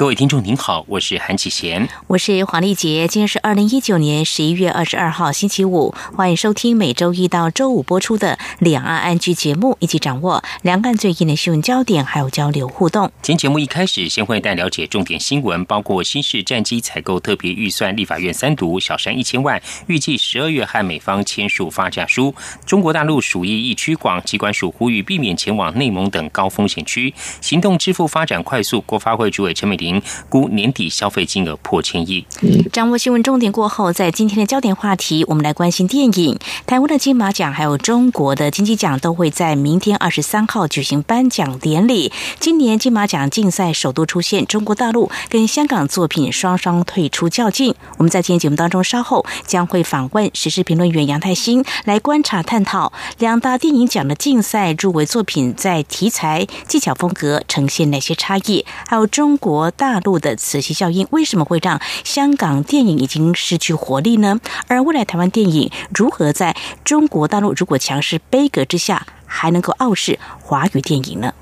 [0.00, 3.06] 各位听众您好，我是韩启贤，我是黄丽杰。
[3.06, 13.12] 今天是二零一九年十一月二十二号星期五，欢迎收听每周一到周五播出的两岸安居节目，一起掌握两岸最近的新闻焦点，还有交流互动。
[13.20, 22.34] 今天节目一开始，先会带了解重点新闻，包括新式战机采购特别预算，立法院三读小山一千万，预计十二月和美方签署发价书。
[22.64, 27.12] 中国大陆鼠疫疫区广，机关署呼吁避免前往内蒙等高风险区。
[27.42, 29.89] 行动支付发展快速，国发会主委陈美玲。
[30.28, 32.26] 估年底消费金额破千亿。
[32.70, 36.38] 掌握新闻重点过后，在今天的焦点话题，我们来关心电影。
[36.66, 42.12] 台湾的金马奖还有中国的金鸡奖都会在明天二十三号举行颁奖典礼。
[42.38, 47.74] 今年金马奖竞赛首度出现中国大陆跟香港作品双双退出较劲。
[47.96, 59.70] 我们在今天节目当中稍后将会访问时事评论员杨泰兴来观察探讨两大电影奖的竞赛入围作品在题材、技巧、风格呈现哪些差异，还有中国。
[59.80, 64.38] 大陆的磁吸效应为什么会让香港电影已经失去活力呢？
[64.68, 71.32] 而未来台湾电影如何在中国大陆如果强势背格之下，还能够傲视华语电影呢？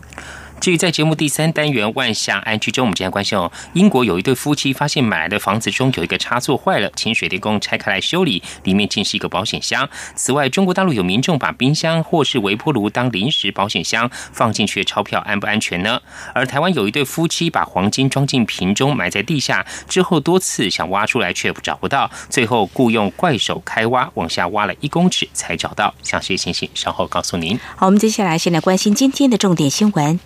[0.61, 9.89] 至于在节目第三单元万象安居中，我们今天关心哦，英国有一对夫妻发现买来的房子中有一个插座坏了，请水电工拆开来修理，里面竟是一个保险箱。
[10.15, 16.01] 此外，中国大陆有民众把冰箱或是微波炉当临时保险箱放进去钞票，安不安全呢？
[16.35, 25.95] 而台湾有一对夫妻把黄金装进瓶中埋在地下，之后多次想挖出来却找不到，最后雇用怪手开挖，往下挖了一公尺才找到。
[26.03, 27.59] 详细情形稍后告诉您。
[27.77, 30.19] 好，我们接下来先来关心今天的重点新闻。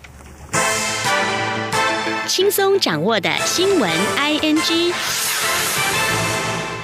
[2.35, 4.91] 轻松掌握的新闻，I N G。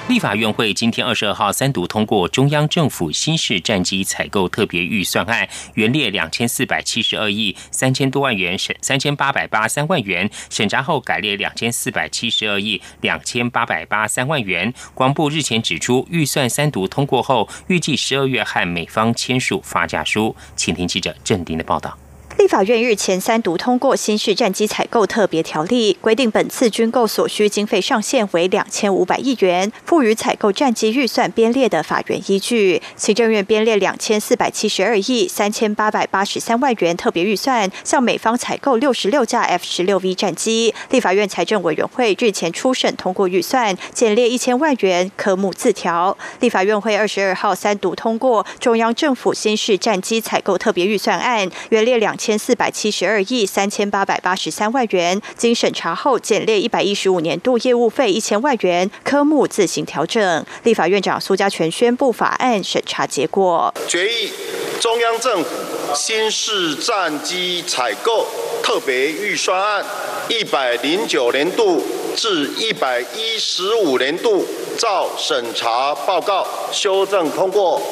[0.06, 14.72] 立法院会今天二十二号三读通过中央政府新式战机采购特别预算案，原列两千四百七十二亿三千多万元，审三千八百八三万元，审查后改列两千四百七十二亿两千八百八三万元。
[14.94, 20.36] 光部日前指出，预算三读通过后，预计十二月和美方签署发价书。
[20.54, 21.98] 请听记者郑定的报道。
[22.40, 32.80] 立法院日前三读通过新式战机采购特别条例，规定本次军购所需经费上限为两千五百亿元，赋予采购战机预算编列的法源依据。
[32.96, 40.74] 行政院编列两千四百七十二亿三千八百八十三万元特别预算，向美方采购六十六架 F 十六 V 战机。
[40.88, 46.16] 立法院财政委员会日前初审通过预算，减列一千万元科目字条。
[46.40, 52.29] 立法院会二十二号三读通过中央政府新式战机采购特别预算案，原列两千。
[52.30, 60.46] 千四百七十二亿三千八百八十三万元，经审查后减列一百一十五年度业务费一千万元，科目自行调整。
[60.62, 64.30] 立法院长苏家全宣布法案审查结果，决议
[64.78, 65.50] 中央政府
[65.92, 68.28] 新式战机采购
[68.62, 69.84] 特别预算案
[70.28, 71.82] 一百零九年度
[72.14, 74.46] 至一百一十五年度
[74.78, 77.82] 照审查报告修正通过。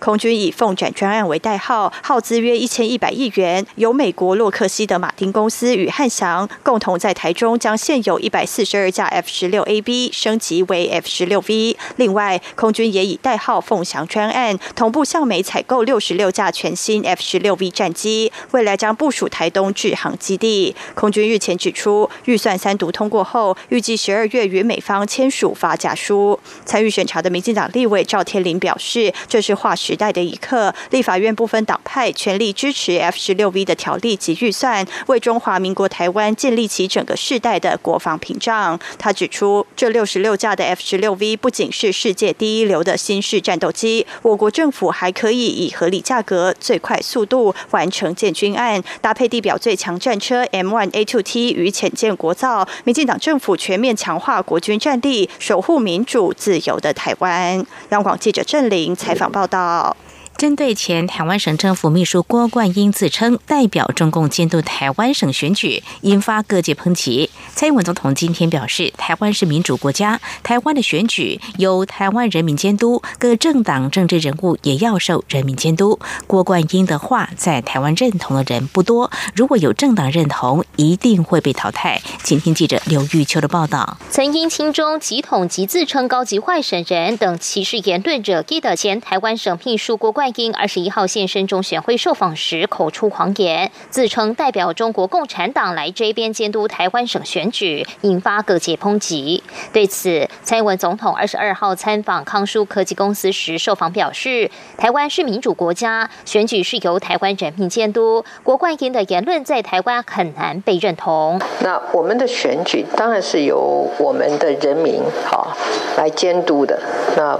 [0.00, 11.76] 空军以“凤展专案”为代号，耗资约一千一百亿元，由美国洛克希德马丁公司与汉翔共同在台中将现有一百四十二架 F 十六 A B 升级为 F 十六 V。
[11.96, 20.74] 另外，空军也以代号“凤翔专案”同步向美采购六十六架全新 F 十六 V 战机，未来将部署台东制航基地。
[20.94, 26.38] 空军日前指出，预算三读通过后，预计十二月与美方签署发假书。
[26.64, 38.78] 参与审查的民进党立委赵天麟表示，这是划时代的一刻，立法院部分党派全力支持 F 十六 V 的条例及预算，为中华民国台湾建立起整个世代的国防屏障。
[38.98, 57.64] 他指出，这六十六架的 F 十六 V 不仅是世界第一流的新式战斗机，我国政府还可以以合理价格、最快速度完成建军案，搭配地表最强战车 M1A2T 与潜舰国造，民进党政府全面强化国军战力，守护民主自由的台湾。
[57.90, 59.96] 央广记者郑玲采访报道。
[60.36, 67.30] 针对前台湾省政府秘书郭冠英自称代表中共监督台湾省选举，引发各界抨击。
[67.54, 76.00] 蔡英文总统今天表示，台湾是民主国家，台湾的选举由台湾人民监督，各政党政治人物也要受人民监督。
[76.26, 82.02] 郭冠英的话在台湾认同的人不多，如果有政党认同，一定会被淘汰。
[82.24, 83.98] 请听记者刘玉秋的报道。
[84.10, 90.23] 曾因亲中、极统及自称高级外省人等歧视言论者，记得前台湾省秘书郭冠。
[90.24, 99.42] 冠英二十一号现身中选会受访时，口出狂言，自称代表中国共产党来这边监督台湾省选举，引发各界抨击。
[99.70, 108.24] 对此，蔡英文总统二十二号参访康舒科技公司时受访表示，台湾是民主国家，选举是由台湾人民监督。
[108.42, 111.38] 郭冠英的言论在台湾很难被认同。
[111.60, 115.54] 那我们的选举当然是由我们的人民哈
[115.98, 116.80] 来监督的。
[117.14, 117.38] 那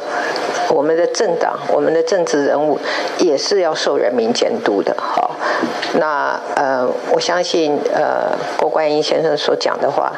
[0.70, 2.73] 我们的政党，我们的政治人物
[3.18, 5.30] 也是要受人民监督的，哈。
[5.96, 10.12] 那呃，我相信呃，郭冠英先生所讲的话，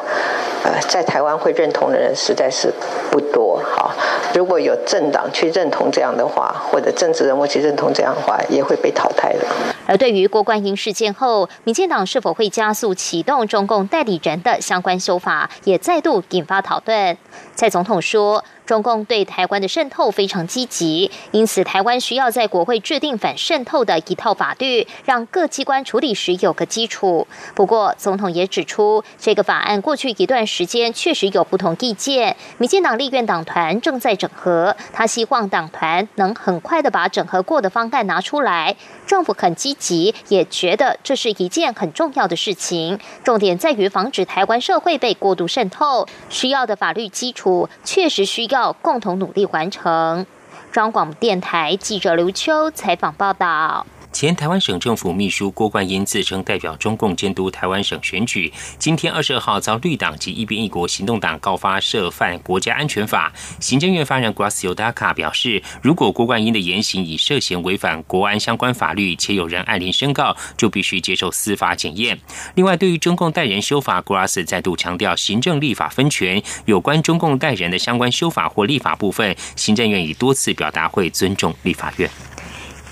[0.63, 2.73] 呃，在台湾会认同的人实在是
[3.11, 3.93] 不多，哈。
[4.33, 9.45] 如果有政党去认同这样的话，或者政治人物去认同这样的话，也会被淘汰的。
[9.85, 17.17] 而对于郭冠英事件后，民进党是否会加速启动中共代理人的相关修法，也再度引发讨论。
[17.55, 18.43] 蔡总统说。
[18.67, 27.25] 中共对台湾的渗透非常积极，因此台湾需要在国会制定反渗透的一套法律，让各机关处理时有个基础。
[27.55, 38.75] 不过，总统也指出，这个法案过去一段时间确实有不同意见，民进党立院党团正在整合，他希望党团能很快的把整合过的方案拿出来。
[39.05, 42.99] 政府很积极，也觉得这是一件很重要的事情。
[43.23, 50.25] 重点在于防止台湾社会被过度渗透，需要的法律基础确实需要共同努力完成。
[50.71, 53.85] 中央广播电台记者刘秋采访报道。
[54.17, 63.31] 前台湾省政府秘书郭冠英自称代表中共监督台湾省选举，今天二十二号遭绿党及一边一国行动党告发涉犯国家安全法。
[63.59, 72.19] 行政院发言人 Gracio Daka 表示，如果郭冠英的言行已涉嫌违反国安相关法律，且有人按铃申告，就必须接受司法检验。
[72.55, 82.09] 另外，对于中共代人修法，Gracio 再度强调行政立法分权，有关中共代人的相关修法或立法部分，行政院已多次表达会尊重立法院。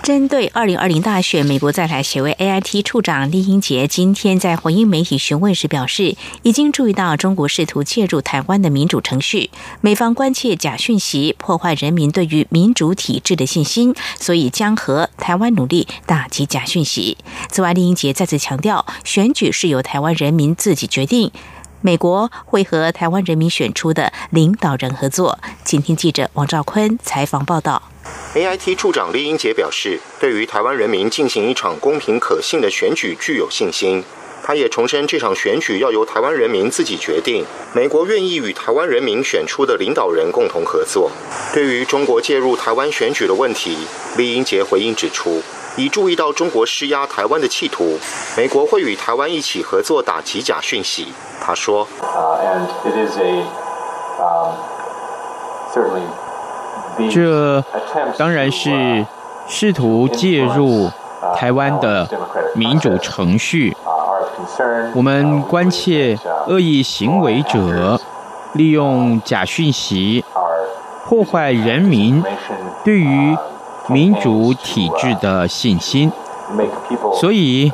[0.06, 9.50] 针对二零二零大选，美国在台协会 AIT 处长厉英杰今天在回应媒体询问时表示，已经注意到中国试图介入台湾的民主程序，
[9.82, 17.18] 美方关切假讯息破坏人民对于民主体制的信心，所以将和台湾努力打击假讯息。
[17.50, 21.32] 此外，厉英杰再次强调，选举是由台湾人民自己决定，
[21.82, 25.40] 美国会和台湾人民选出的领导人合作。
[25.64, 27.82] 请听记者王兆坤采访报道。
[28.34, 34.04] AIT 处长李英杰表示，对于台湾人民进行一场公平可信的选举具有信心。
[34.44, 37.44] 他也重申，这场选举要由台湾人民自己决定。
[37.74, 41.10] 美国愿意与台湾人民选出的领导人共同合作。
[41.52, 43.76] 对于中国介入台湾选举的问题，
[44.18, 45.42] 李英杰回应指出，
[45.78, 47.98] 已注意到中国施压台湾的企图，
[48.38, 51.08] 美国会与台湾一起合作打击假讯息。
[51.42, 51.88] 他说。
[57.12, 57.62] 这
[58.18, 59.06] 当然是
[59.48, 60.90] 试图介入
[61.36, 62.08] 台湾的
[62.56, 63.76] 民主程序。
[64.94, 66.18] 我们关切
[66.48, 68.00] 恶意行为者
[68.54, 70.24] 利用假讯息
[71.04, 72.24] 破坏人民
[72.86, 73.38] 对于
[73.88, 76.12] 民主体制的信心，
[77.20, 77.72] 所以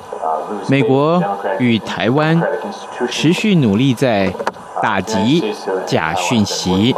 [0.67, 1.21] 美国
[1.59, 2.41] 与台湾
[3.09, 4.33] 持续努力在
[4.81, 5.53] 打击
[5.85, 6.95] 假讯息。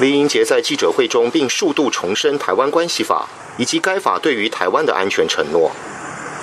[0.00, 5.70] 李英杰在记者会中并数度重申台湾关系法以及该法对于台湾的安全承诺。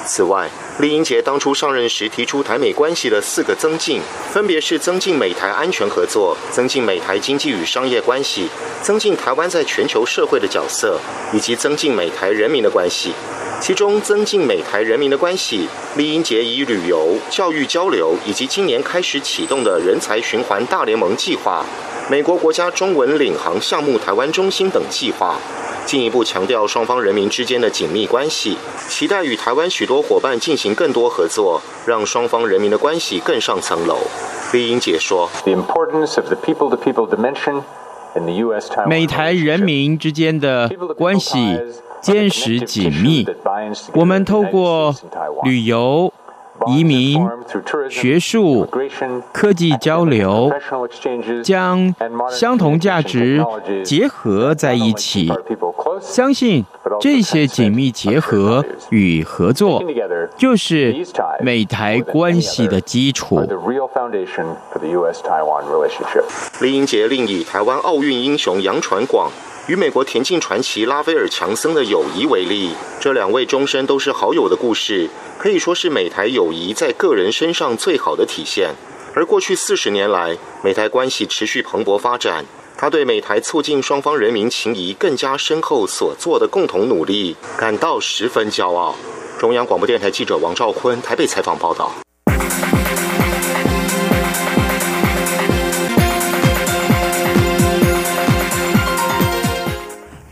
[0.06, 0.50] 此外，
[0.80, 4.02] 李英杰当初上任时提出台美关系的四个增进，
[4.32, 8.50] 分别是增进美台安全合作、增进美台经济与商业关系、
[8.82, 11.00] 增进台湾在全球社会的角色，
[11.32, 13.14] 以及增进美台人民的关系。
[13.62, 21.64] 其中，增进美台人民的关系，李英杰以旅游、教育交流，以及今年开始启动的人才循环大联盟计划、
[22.10, 25.38] 美国国家中文领航项目台湾中心等计划，
[25.86, 33.98] 进一步强调双方人民之间的紧密关系，期待与台湾许多伙伴进行更多合作，让双方人民的关系更上层楼。
[34.52, 35.30] 李英杰说
[38.88, 41.60] ：“美台人民之间的关系。”
[42.04, 43.26] 坚实紧密，
[43.94, 44.94] 我们透过
[45.46, 46.12] 旅游、
[46.68, 47.20] 移民、
[47.90, 48.68] 学术、
[49.32, 50.52] 科技交流，
[51.44, 51.94] 将
[52.30, 53.44] 相同价值
[53.84, 55.32] 结合在一起。
[56.02, 56.66] 相信
[57.00, 59.84] 这些紧密结合与合作，
[60.36, 60.96] 就是
[61.42, 63.40] 美台关系的基础。
[66.62, 69.30] 李英杰另以台湾奥运英雄杨传广。
[69.68, 78.72] 与美国田径传奇拉斐尔·强森的友谊为例，这两位终身都是好友的故事，可以说是美台友谊在个人身上最好的体现。
[79.16, 82.44] 而过去四十年来，美台关系持续蓬勃发展。
[82.76, 88.94] 他对美台促进双方人民情谊更加深厚所做的共同努力感到十分骄傲。
[89.40, 92.03] 中央广播电台记者王兆坤台北采访报道。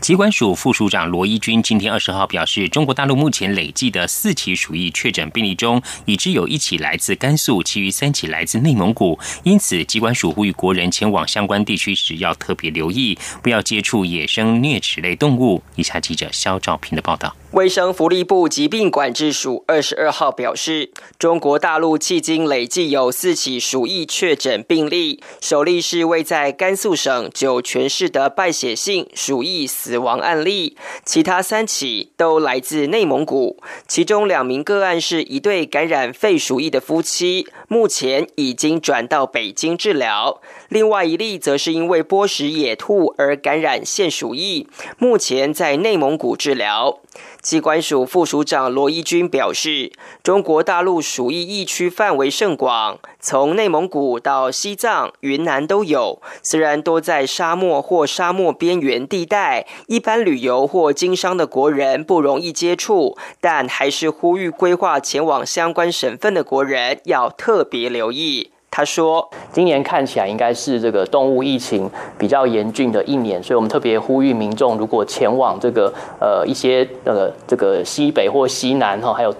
[0.02, 9.16] 疾管署副署长罗一军今天二十号表示，中国大陆目前累计的四起鼠疫确诊病例中，已知有一起来自甘肃，其余三起来自内蒙古。
[9.44, 15.62] 因此，疾管署呼吁国人前往相关地区时要特别留意，不要接触野生啮齿类动物。
[15.76, 17.36] 以下记者肖兆平的报道。
[17.52, 40.40] 卫生福利部疾病管制署二十二号表示，中国大陆迄今累计有四起鼠疫确诊病例，首例是位在甘肃省酒泉市的败血性鼠疫死亡案例，其他三起都来自内蒙古，其中两名个案是一对感染肺鼠疫的夫妻，目前已经转到北京治疗；
[40.72, 46.98] 另外一例则是因为剥食野兔而感染腺鼠疫，目前在内蒙古治疗。
[47.42, 56.22] 机关署副署长罗一军表示，中国大陆鼠疫疫区范围甚广，从内蒙古到西藏、云南都有。
[56.42, 68.51] 虽然多在沙漠或沙漠边缘地带，一般旅游或经商的国人不容易接触，但还是呼吁规划前往相关省份的国人要特别留意。
[68.74, 79.34] 他说：“今年看起来应该是这个动物疫情比较严峻的一年，所以我们特别呼吁民众，如果前往这个呃一些呃这个西北或西南哈，还有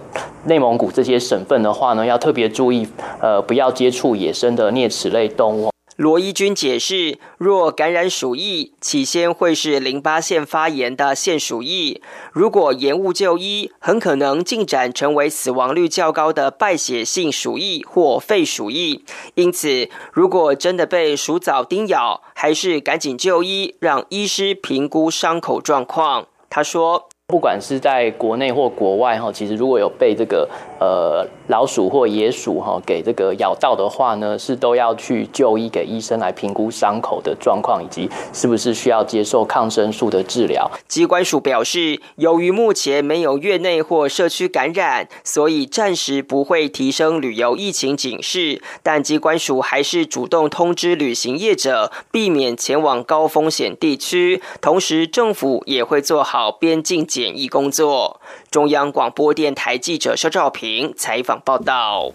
[0.45, 2.87] 内蒙古这些省份的话呢，要特别注意，
[3.19, 19.05] 呃，不要接触野生的啮齿类动物。”罗一军解释，若感染鼠疫，起先会是淋巴腺发炎的腺鼠疫，如果延误就医，很可能进展成为死亡率较高的败血性鼠疫或肺鼠疫。
[19.35, 26.27] 因此，如果真的被鼠蚤叮咬，还是赶紧就医，让医师评估伤口状况。
[26.49, 27.07] 他说。
[27.33, 30.47] 不管是在国内或国外哈，其实如果有被这个
[30.79, 40.69] 呃老鼠或野鼠哈给这个咬到的话呢，是都要去就医给医生来评估伤口的状况以及是不是需要接受抗生素的治疗。
[40.87, 48.61] 机关署表示，由于目前没有院内或社区感染，所以暂时不会提升旅游疫情警示。
[48.83, 54.39] 但机关署还是主动通知旅行业者，避免前往高风险地区。
[54.61, 57.07] 同时，政府也会做好边境。
[57.13, 58.19] 检检疫工作。
[58.51, 62.11] 中央广播电台记者肖兆平采访报道。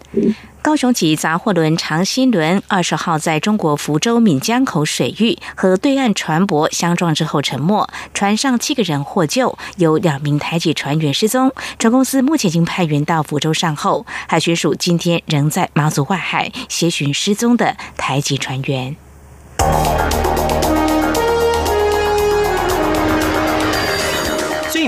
[0.61, 11.51] 高雄籍杂货轮长新轮二十号在中国福州闽江口水域和对岸船舶相撞之后沉没，船上七个人获救，有两名台籍船员失踪。
[11.79, 18.95] 船公司目前已经派员到福州善后，海巡署今天仍在马祖外海协寻失踪的台籍船员。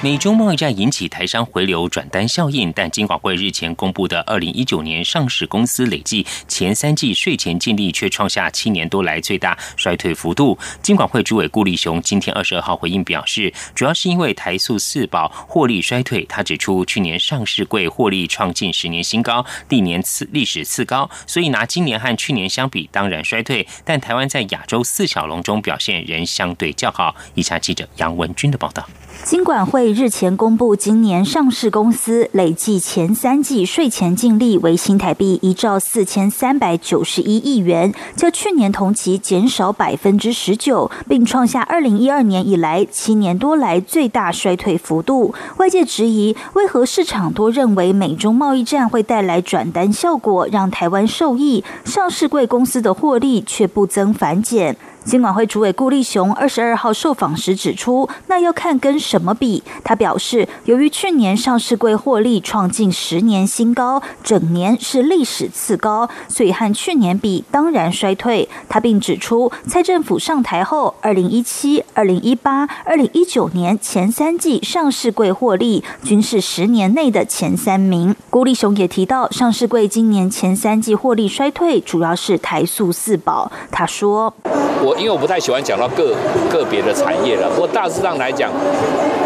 [0.00, 10.56] 美中贸易战引起台商回流转单效应，但金管会日前公布的二零一九年上市公司累计前三季税前净利却创下七年多来最大衰退幅度。
[10.80, 16.24] 金管会主委顾立雄今天二十二号回应表示，主要是因为台塑四宝获利衰退。
[16.26, 23.66] 他指出，去年上市柜获利创近十年新高，历年次历史次高，所以拿今年和去年相比，当然衰退。
[23.84, 27.16] 但台湾在亚洲四小龙中表现仍相对较好。
[27.34, 28.88] 以下记者杨文军的报道。
[29.24, 45.34] 金管会日前公布，今年上市公司累计前三季税前净利为新台币一兆四千三百九十一亿元，较去年同期减少百分之十九，并创下二零一二年以来七年多来最大衰退幅度。
[45.58, 54.76] 外界质疑，为何市场多认为美中贸易战会带来转单效果，让台湾受益，上市贵公司的获利却不增反减？
[55.08, 59.62] 金管会主委顾立雄二十二号受访时指出，那要看跟什么比。
[59.82, 68.46] 他表示，由于去年上市柜获利创近十年新高，整年是历史次高，所以和去年比当然衰退。
[68.68, 78.14] 他并指出，蔡政府上台后，二零一七、二零一八、二零一九年前三季上市柜获利均是十年内的前三名。
[78.28, 83.50] 顾立雄也提到，上市柜今年前三季获利衰退，主要是台塑四宝。
[83.70, 84.34] 他说。
[84.80, 86.12] 我因为我不太喜欢讲到个
[86.50, 88.50] 个别的产业了，不过大致上来讲，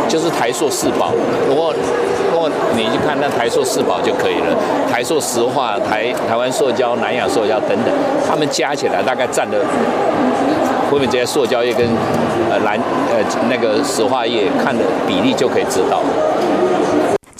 [0.06, 1.10] 就是台塑四宝。
[1.48, 1.74] 如果
[2.32, 4.56] 如果你去看那台塑四宝就可以了，
[4.90, 7.94] 台塑石化、台台湾塑胶、南亚塑胶等等，
[8.28, 9.58] 他们加起来大概占的
[10.90, 11.86] 后面这些塑胶业跟
[12.50, 12.78] 呃蓝
[13.10, 16.00] 呃那个石化业看的比例就可以知道。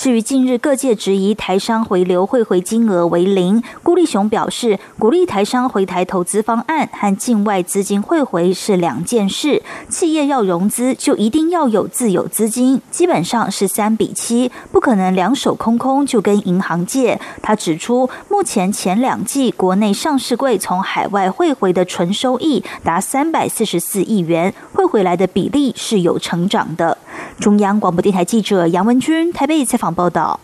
[0.03, 9.63] 至于近日各界质疑台商回流汇回金额为零，顾立雄表示，鼓励台商回台投资方案和境外资金汇回是两件事。
[9.89, 17.21] 企业要融资，就一定要有自有资金，基本上是三比七，不可能两手空空就跟银行借。
[17.41, 26.99] 他指出，目前前两季国内上市柜从海外汇回的纯收益达三百四十四亿元，汇回来的比例是有成长的。
[27.39, 29.92] 中央广播电台记者杨文君台北采访。
[29.95, 30.41] 报道，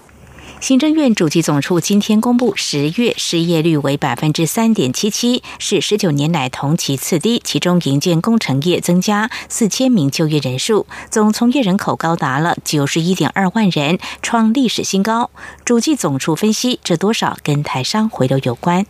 [0.61, 7.41] 行政院主计总处今天公布，十月失业率为百分之三点七七，是十九年来同期次低。
[7.45, 15.31] 其中，营建工程业增加四千名就业人数，总从业人口高达了九十一点二万人，创历史新高。
[15.65, 18.87] 主计总处分析，这多少跟台商回流有关。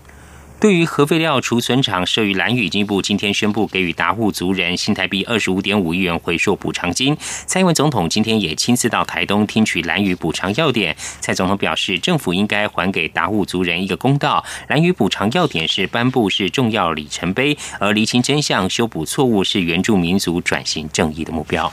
[0.61, 7.17] 对于核废料储存厂设于蓝屿，经部今天宣布给予达户族人新台币二十五点五亿元回收补偿金。
[7.47, 10.97] 蔡英文总统今天也亲自到台东听取蓝屿补偿要点。
[11.21, 14.45] 蔡总统表示，政府应该还给达户族人一个公道。
[14.67, 21.73] 蓝屿补偿要点是颁布是重要里程碑，而厘清真相、修补错误是原住民族转型正义的目标。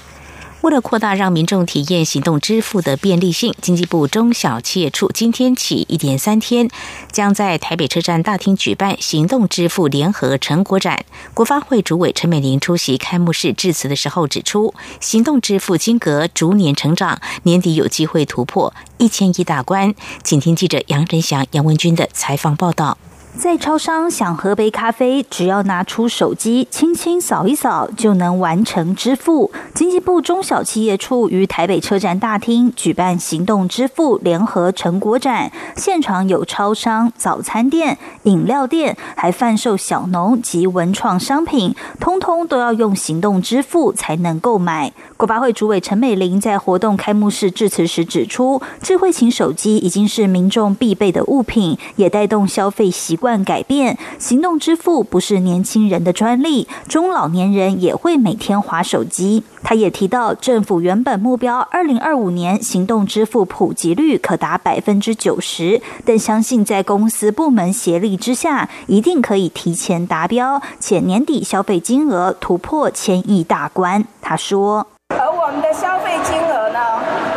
[0.66, 6.68] 为了扩大让民众体验行动支付的便利性，经济部中小企业处今天起一连三天，
[7.12, 11.06] 将在台北车站大厅举办行动支付联合成果展。
[11.36, 19.94] 国发会主委陈美玲出席开幕式致辞的时候指出，行动支付金额逐年成长，年底有机会突破一千亿大关。
[20.24, 22.98] 请听记者杨仁祥、杨文军的采访报道。
[23.38, 29.52] 在超商想喝杯咖啡，只要拿出手机，轻轻扫一扫就能完成支付。
[29.74, 44.94] 经济部中小企业处于台北车站大厅举办行动支付联合成果展，现场有超商、早餐店、饮料店，还贩售小农及文创商品，通通都要用行动支付才能购买。
[45.18, 53.26] 国发会主委陈美玲在活动开幕式致辞时指出，智慧型手机已经是民众必备的物品，也带动消费习惯。
[53.26, 59.42] 惯改变，行动支付不是年轻人的专利，中老年人也会每天划手机。
[59.68, 74.06] 他也提到，政府原本目标二零二五年行动支付普及率可达百分之九十，但相信在公司部门协力之下，一定可以提前达标，且年底消费金额突破千亿大关。
[74.22, 74.86] 他说
[75.18, 76.80] ：“而我们的消费金额呢，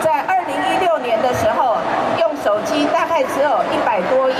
[0.04, 1.78] 在二零一六年的时候，
[2.20, 4.34] 用手机大概只有一百多亿。”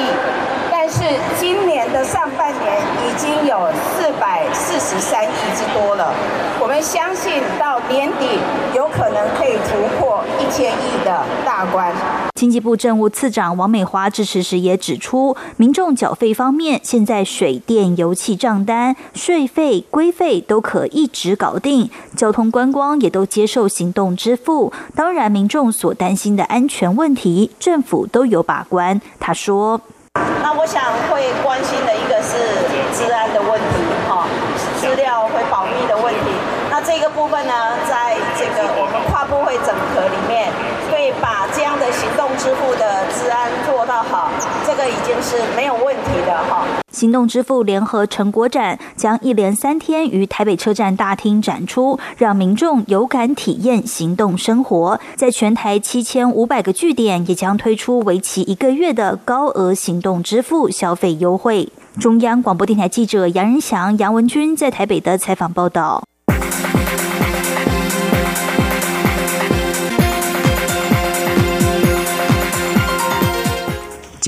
[0.70, 1.05] 但是
[1.40, 2.72] 今年的上半年
[3.05, 4.08] 已经有四
[4.90, 6.14] 十三亿之多了，
[6.59, 8.38] 我们相信到年底
[8.74, 11.92] 有可能可以突破一千亿的大关。
[12.35, 24.72] 经济部政务次长王美华致辞时也指出，民众缴费方面，现在水电油气账单、税费、规费都可一直搞定，交通观光也都接受行动支付。
[24.96, 28.98] 当然，民众所担心的安全问题，政府都有把关。
[29.20, 29.79] 他说。
[30.42, 32.38] 那我想会关心的一个是
[32.92, 33.38] 治安的
[37.44, 37.53] 呢
[37.88, 40.51] 在这个我们跨部会整合里面
[40.90, 44.31] 对把这样的行动支付的治安做到好
[44.66, 46.66] 这个已经是没有问题的哈。
[46.90, 55.01] 行动支付联合成果展将一连三天于台北车站大厅展出让民众有感体验行动生活。
[55.14, 61.68] 在全台七千五百个据点也将推出为期一个月的高额行动支付消费优惠。
[62.01, 66.03] 中央广播电台记者杨仁祥杨文军在台北的采访报道。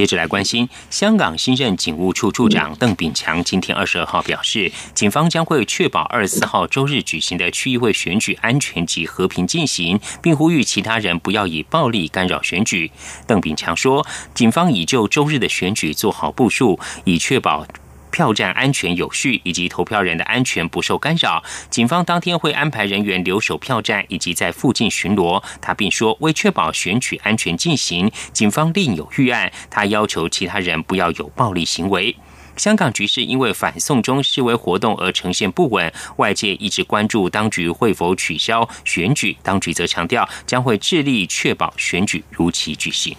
[0.00, 12.90] 接着来关心，香港新任警务处处长邓炳强今天二十二号表示，警方将会确保二十四号周日举行的区议会选举安全及和平进行，并呼吁其他人不要以暴力干扰选举。
[13.26, 17.66] 邓炳强说，警方已就周日的选举做好部署，以确保。
[18.10, 21.42] 票站安全有序，以及投票人的安全不受干扰。
[21.70, 25.42] 警方当天会安排人员留守票站，以及在附近巡逻。
[25.60, 29.52] 他并说，为确保选举安全进行，警方另有预案。
[29.70, 32.14] 他要求其他人不要有暴力行为。
[32.56, 39.34] 香港局势因为反送中示威活动而呈现不稳，外界一直关注当局会否取消选举。
[39.42, 43.16] 当局则强调，将会致力确保选举如期举行。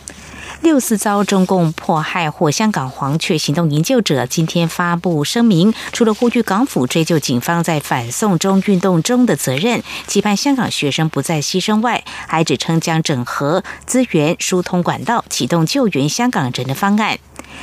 [0.62, 17.18] 六四遭中共迫害或香港黄雀行动营救者今天发布声明，除了呼吁港府追究警方在反送中运动中的责任，期盼香港学生不再牺牲外，还指称将整合资源、疏通管道，启动救援香港人的方案。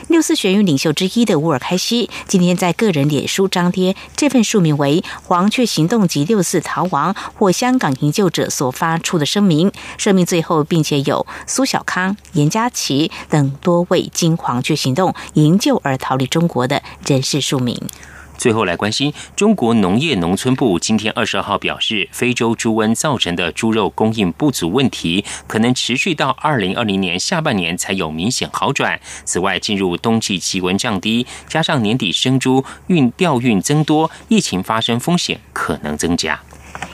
[0.09, 9.71] 六四学运领袖之一的乌尔开西今天在个人脸书张贴这份署名为“黄雀行动及六四逃亡或香港营救者”所发出的声明。
[9.97, 17.81] 声明最后并且有苏小康、严家琪等多位经黄雀行动营救而逃离中国的人士署名。
[18.39, 29.01] 最后来关心，中国农业农村部今天二十二号表示，非洲猪瘟造成的猪肉供应不足问题，可能持续到二零二零年下半年才有明显好转。
[29.25, 36.41] 此外，进入冬季气温降低，加上年底生猪运调运增多，疫情发生风险可能增加。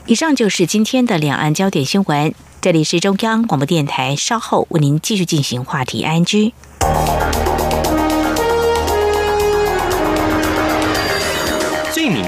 [0.07, 6.53] 以上就是今天的两岸焦点新闻，这里是中央广播电台，稍后为您继续进行话题安居。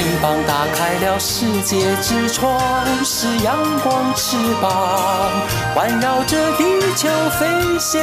[0.00, 2.58] 翅膀打开了世界之窗，
[3.04, 5.30] 是阳光翅膀，
[5.74, 6.64] 环绕着地
[6.96, 7.06] 球
[7.38, 7.46] 飞
[7.78, 8.00] 翔。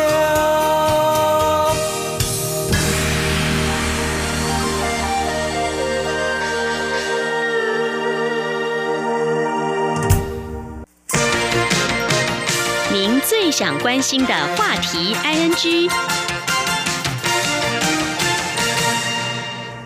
[12.91, 15.89] 您最想关心的话题，ING。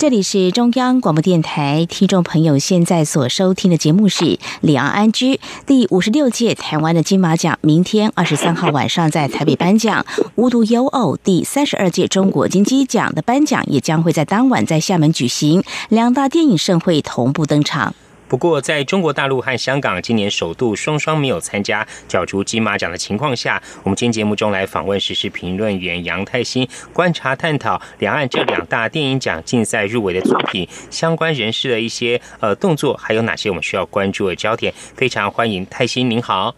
[0.02, 4.26] 这里是中央广播电台，听众朋友现在所收听的节目是
[4.62, 5.36] 《李昂安居》
[5.68, 10.04] 第五十六届台湾的金马奖，明天二十三号晚上在台北颁奖。
[10.34, 17.94] 无独有偶，第三十二届中国金鸡奖的颁奖也将会在当晚在厦门举行，两大电影盛会同步登场。
[18.32, 34.74] 不过，在中国大陆和香港今年首度双双没有参加角逐金马奖的情况下，我们今天节目中来访问时事评论员杨泰兴，观察探讨两岸这两大电影奖竞赛入围的作品相关人士的一些呃动作，还有哪些我们需要关注的焦点？
[34.96, 36.56] 非常欢迎泰兴，您好。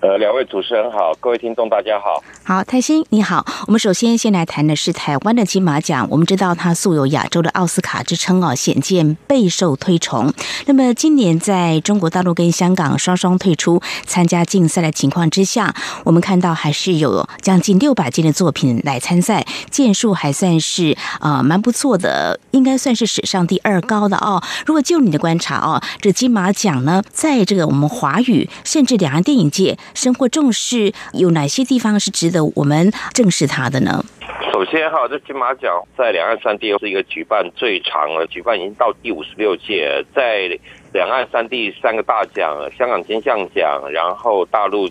[0.00, 2.22] 呃，两位主持人好，各位听众大家好。
[2.44, 3.44] 好，泰兴你好。
[3.66, 6.06] 我们首先先来谈的是台湾的金马奖。
[6.10, 10.30] 我们知道它素有亚洲的奥斯卡之称哦，显见备受推崇。
[10.66, 24.42] 那么今年在中国大陆跟香港双双退出参加竞赛的情况之下，我们看到还是有将近六百件的作品来参赛，件数还算是呃蛮不错的，应该算是史上第二高的哦。
[24.66, 29.76] 如果就你的观察哦，这金马奖呢，在这个我们华语甚至两岸电影界。
[29.94, 34.04] 生活重视有哪些地方是值得我们正视它的呢？
[34.52, 40.48] 首先哈，这金马奖在两岸三地是一个举办最长的，举办已经到第五十六届，在
[40.92, 44.88] 两岸三地三个大奖，香港金像奖，然后大陆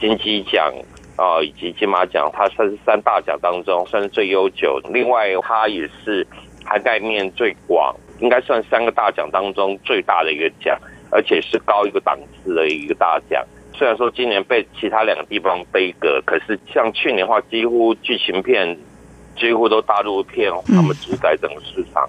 [0.00, 0.72] 金鸡奖
[1.16, 4.80] 啊，以及金马奖，它算是三大奖当中算是最悠久。
[4.92, 6.26] 另外，它也是
[6.64, 10.78] 涵盖面最广，应该算三个大奖当中最大的一个奖，
[11.10, 13.44] 而且是高一个档次的一个大奖。
[13.76, 18.76] 虽然说今年被其他两个地方背歌，可是像去年的话，几乎剧情片
[19.36, 22.08] 几乎都大陆片，他们主宰整个市场。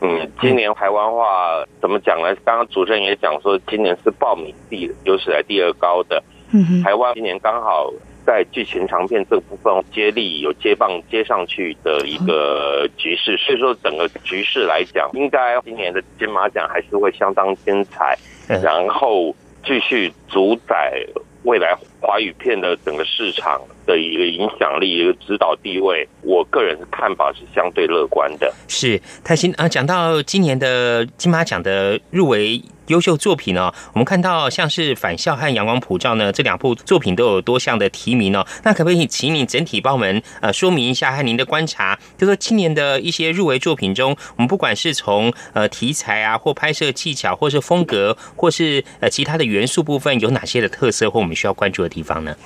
[0.00, 2.32] 嗯，今年台湾话怎么讲呢？
[2.44, 6.22] 刚刚主持人也讲说，今年是爆米第有史来第二高的。
[6.52, 7.92] 嗯台湾今年刚好
[8.24, 18.16] 在剧情长片这部分接力有接棒接上去的一个局势，所以说整个局势来讲，应该今年的金马奖还是会相当精彩。
[18.46, 19.34] 然后。
[19.66, 21.06] 继续主宰
[21.42, 28.52] 未来华语片的整个市场的一个影响力、一个指导地位，我个人看法是相对乐观的。
[28.68, 32.62] 是泰新啊，讲到今年的金马奖的入围。
[32.88, 33.72] 优秀作品呢？
[33.92, 38.46] 我们看到像是《返校》和《阳光普照》呢，这两部作品都有多项的提名哦。
[38.62, 41.98] 那可不可以请你整体帮我们呃说明一下和您的观察？
[42.18, 52.36] 就说今年的一些入围作品中，我们不管是从呃题材啊，或拍摄技巧，或是风格，或是呃其他的元素部分，有哪些的特色或我们需要关注的地方呢？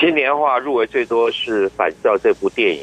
[0.00, 2.82] 今年的话，入围最多是《返校》这部电影。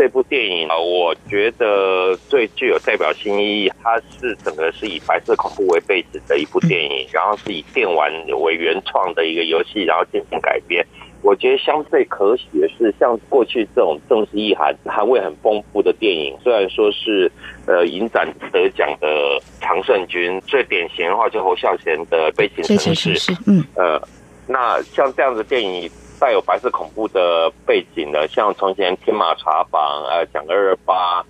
[0.00, 3.72] 这部电影啊，我觉得最具有代表性意义。
[3.82, 8.10] 它是整个是以白色恐怖为背景的一部电影，然后是以电玩
[8.40, 10.82] 为原创的一个游戏，然后进行改编。
[11.20, 17.30] 我觉得相对可喜的是，像过去这种政治意涵含味很丰富的电影，虽然说是
[17.66, 19.06] 呃影展得奖的
[19.60, 23.12] 《常胜军》，最典型的话就侯孝贤的《悲情城市》。
[23.46, 24.00] 嗯，呃，
[24.46, 25.90] 那像这样的电影。
[26.20, 31.24] 带有白色恐怖的背景的，像从前天马茶坊、呃，讲二二八、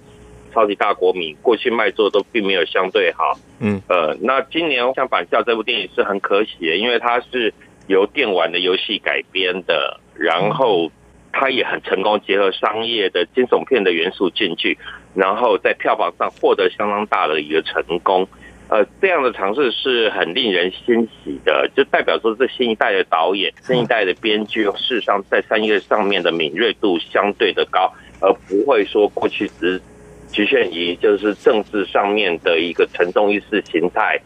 [0.52, 3.38] 超级大国民，过去卖座都并没有相对好。
[3.60, 7.54] 嗯，呃，那今年像《返校》这部电影是很可喜的，因为它是
[7.86, 10.90] 由电玩的游戏改编的，然后
[11.32, 14.76] 它也很成功结合商业的惊悚片的元素进去，
[15.14, 18.26] 然后在票房上获得相当大的一个成功。
[18.70, 29.82] 呃，这样的尝试是很令人欣喜的，就代表说这新一代的导演、新一代的编剧，事实上在商业上面的敏锐度相对的高，而不会说过去只
[30.30, 34.16] 局限于就是政治上面的一个沉重意识形态。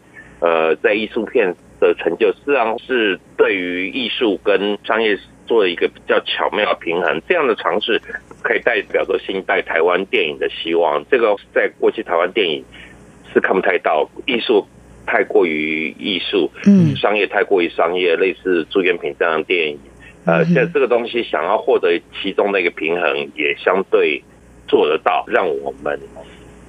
[0.41, 7.19] 呃，在艺术片的成就，实际上是对于艺术跟商业做了一个比较巧妙的平衡。
[7.27, 7.99] 这样的尝试
[8.43, 11.03] 可以代表着新一代台湾电影的希望。
[11.09, 12.63] 这个在过去台湾电影。
[13.35, 14.65] 是看不太到艺术
[15.05, 19.77] 太过于艺术，嗯，商业太过于商业，类似朱元平这样的电影，
[20.25, 24.23] 呃，在这个东西想要获得其中的一个平衡，也相对
[24.67, 25.99] 做得到，让我们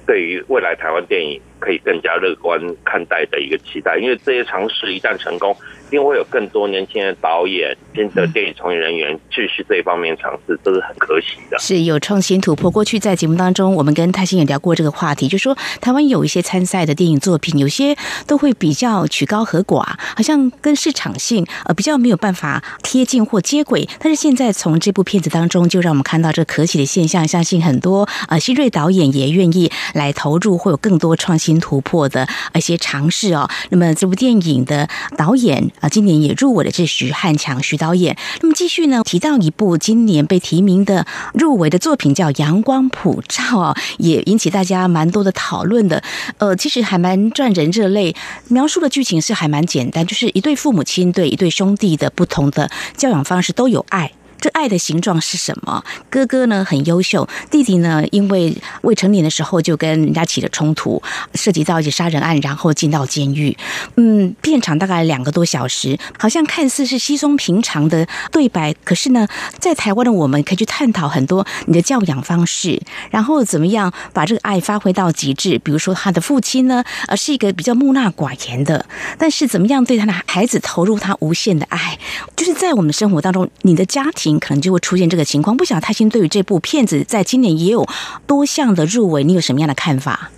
[0.05, 5.55] 对于未来台湾电影可以更加乐观看待的一个期待，因为这些尝试一旦成功。
[5.87, 11.57] 一定会有更多年轻的导演、新的电影从业人员继续这一方面尝试，这是很可喜的。
[11.59, 12.69] 是有创新突破。
[12.69, 17.95] 过去在节目当中，我们跟泰星也聊过这个话题，就说台湾有一些参赛的电影作品，有些
[18.27, 19.77] 都会比较曲高和寡，
[20.13, 23.87] 好像跟市场性呃比较没有办法贴近或接轨。
[24.01, 33.49] 但是现在从这部片子当中，就让我们看到这可喜的现象，相信很多呃新锐导演也愿意来投入，会有更多创新新突破的一些尝试哦。
[33.69, 35.71] 那么这部电影的导演。
[35.79, 38.17] 啊，今年也入围的是徐汉强徐导演。
[38.41, 46.03] 那么继续呢，提到一部今年被提名的入围的作品叫《阳光普照》啊，也引起大家蛮多的讨论的。
[46.37, 48.15] 呃，其实还蛮赚人热泪，
[48.49, 54.11] 描述的剧情是还蛮简单，就是一对父母亲对一对兄弟的不同的教养方式都有爱。
[54.39, 55.83] 这爱的形状是什么？
[56.09, 61.01] 哥哥呢很优秀，弟弟呢因为未成年的时候就跟人家起了冲突，
[61.33, 63.57] 涉及到一起杀人案，然后进到监狱。
[63.95, 69.27] 嗯，片长大概两个多小时，好像看似是稀松平常的对白，可是呢，
[69.59, 75.57] 在台湾的我们可以去探讨很多你的教养方式，然后怎么样把这个爱发挥到极致。
[75.59, 78.85] 比如说他的父亲呢，呃是一个比较木讷寡言的，
[79.17, 81.97] 但是怎么样对他的孩子投入他无限的爱，
[82.35, 84.26] 就是在我们生活当中，你的家庭。
[84.39, 85.55] 可能就会出现这个情况。
[85.55, 87.85] 不晓得泰星对于这部片子在今年也有
[88.25, 90.31] 多项的入围，你有什么样的看法？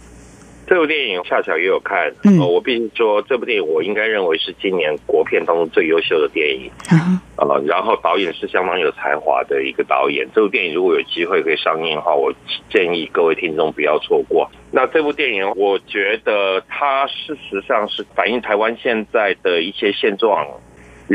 [0.67, 6.69] 这部电影恰巧也有看，嗯，我必须说，这部电影我应该认为是今年国片当中最优秀的电影，
[7.37, 10.27] 呃，然后导演是相当有才华的一个导演。
[10.35, 12.31] 这部电影如果有机会可以上映的话，我
[12.69, 14.47] 建议各位听众不要错过。
[14.69, 20.45] 那这部电影，我觉得它事实上是反映台湾现在的一些现状。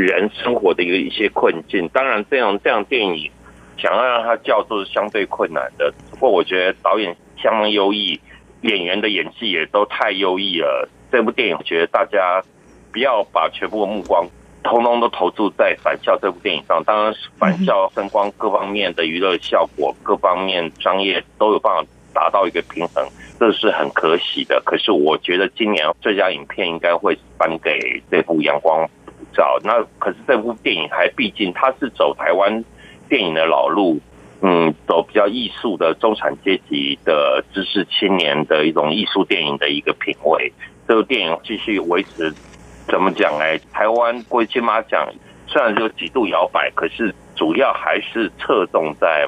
[0.01, 3.31] 人生活的一个一些困境，当然这样这样电影
[3.77, 5.93] 想要让它叫做是相对困难的。
[6.11, 8.19] 不过我觉得导演相当优异，
[8.61, 10.89] 演员的演技也都太优异了。
[11.11, 12.43] 这部电影，我觉得大家
[12.91, 14.27] 不要把全部的目光
[14.63, 16.83] 通通都投注在《返校》这部电影上。
[16.83, 23.07] 当然，《返校》声光各方面的娱乐效果、各方面商业都有办法达到一个平衡，
[23.39, 24.61] 这是很可喜的。
[24.65, 28.89] 可是，我觉得今年最佳影片应该会颁给这部《阳光
[29.35, 29.59] 照》。
[29.65, 32.63] 那可是这部电影还毕竟它是走台湾
[33.09, 33.99] 电影的老路。
[34.41, 40.51] 嗯，走比较艺术的中产阶级的知识青年的一种艺术电影的一个品味，
[40.87, 42.31] 这部电影继续维持，
[42.85, 43.45] 怎么讲呢？
[43.71, 45.07] 台湾归金马奖
[45.47, 49.25] 虽然就几度摇摆，可是主要还是侧重在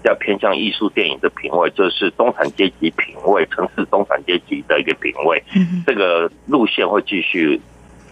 [0.00, 5.42] 比较偏向艺术电影的品味，就是中产阶级品味、城市中产阶级的一个品味。
[5.84, 7.60] 这个路线会继续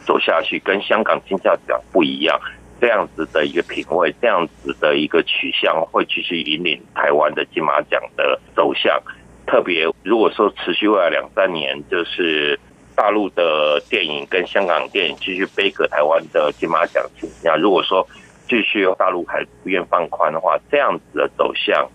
[0.06, 2.40] 走下去，跟香港金像奖不一样。
[2.80, 9.00] 这样子的一个品味，这样子的一个取向，会继续引领台湾的金马奖的走向。
[9.46, 12.58] 特别如果说持续未来两三年，就是
[12.94, 17.58] 大陆的电影跟香港电影继续背个台湾的金马奖倾向。
[17.58, 18.06] 如果说
[18.48, 21.88] 继续大陆还不愿放宽的话，这样子的走向，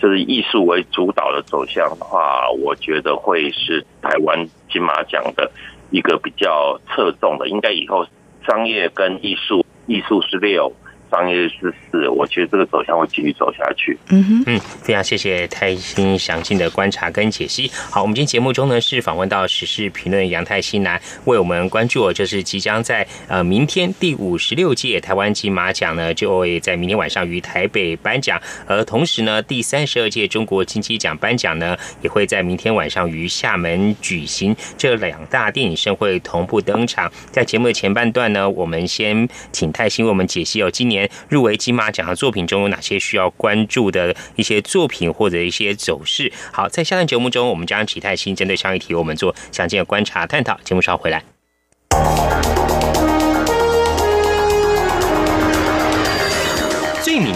[0.00, 5.48] 就是艺术为主导的走向的话，我觉得会是台湾金马奖的
[5.90, 7.48] 一个比较侧重的。
[7.48, 8.06] 应该以后
[8.46, 9.64] 商业跟艺术。
[9.86, 10.72] 艺术是六，
[11.14, 13.96] 商业是四，我觉得这个走向会继续走下去。
[14.08, 17.70] 嗯哼，嗯，非常谢谢泰兴详尽的观察跟解析。
[17.88, 37.08] 好，我们今天节目中呢是访问到时事评论杨泰兴来为我们关注，就是即将在呃明天第五十六届台湾金马奖呢就会在明天晚上于台北颁奖，而同时呢第三十二届中国金鸡奖颁奖呢也会在明天晚上于厦门举行，这两大电影盛会同步登场。
[37.30, 46.32] 在节目的前半段呢，我们先请泰兴为我们解析哦，今年入围金马奖的作品中有哪些需要关注的一些作品或者一些走势？
[46.52, 50.58] 好，在下段节目中，我们将启泰新针对上一题，我们做详尽的观察探讨。
[50.64, 51.22] 节目稍后回来，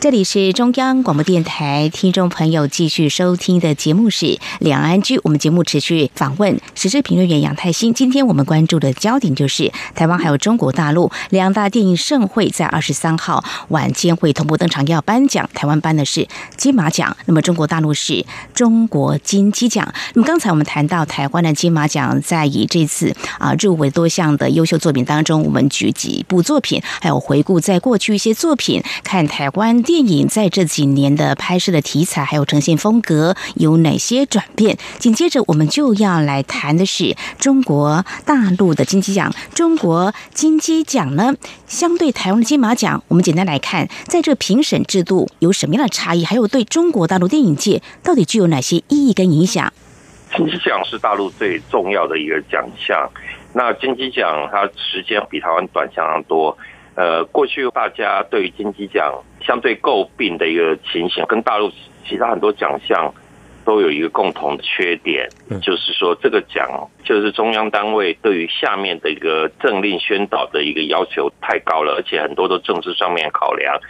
[0.00, 4.24] 这里是中央广播电台，听众朋友继续收听的节目是
[4.58, 5.18] 《两岸居》。
[5.24, 7.92] 我们节目持续访问时事评论员杨泰兴。
[7.92, 15.46] 今天我们关注的焦点就是台湾还有中国大陆两大电影盛会，在二十三号晚间会同步登场要颁奖。
[15.52, 19.92] 台湾颁的是金马奖，那么中国大陆是中国金鸡奖。
[20.14, 29.84] 那么刚才我们谈到台湾的金马奖，在以这次啊入围多项的优秀作品当中，我们举几部作品，还有回顾在过去一些作品，看台湾。
[29.90, 34.78] 电影在这几年的拍摄的题材还有呈现风格有哪些转变？
[35.00, 39.34] 紧接着我们就要来谈的是中国大陆的金鸡奖。
[39.52, 41.34] 中国金鸡奖呢，
[41.66, 46.24] 相对台湾的金马奖，我们简单来看，在这评审制度有什么样的差异？
[46.24, 49.72] 还有对中国大陆电影界到底具有哪些意义跟影响？
[50.36, 53.10] 金鸡奖是大陆最重要的一个奖项，
[53.52, 56.56] 那金鸡奖它时间比台湾短相当多。
[57.00, 61.72] 呃，过去大家对于金鸡奖相对诟病的一个情形，跟大陆
[62.06, 63.10] 其他很多奖项
[63.64, 65.26] 都有一个共同的缺点，
[65.62, 73.80] 就是说这个奖就是中央单位对于下面的一个政令宣导的一个要求太高了，而且很多都政治上面考量。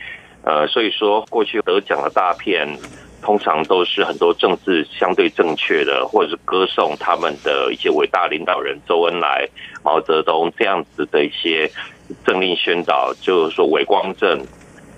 [0.45, 2.69] 呃，所以说过去得奖的大片
[3.23, 9.49] 通常都是很多政治相对正确的，或者是歌颂他们的一些伟大领导人周恩来、
[9.85, 11.71] 毛泽东这样子的一些
[12.25, 14.45] 政令宣导，就是说伟光正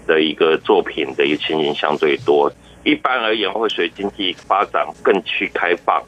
[0.06, 2.50] 的一个作品的一个情形相对多。
[2.84, 6.02] 一般而言，会随经济发展更趋开放。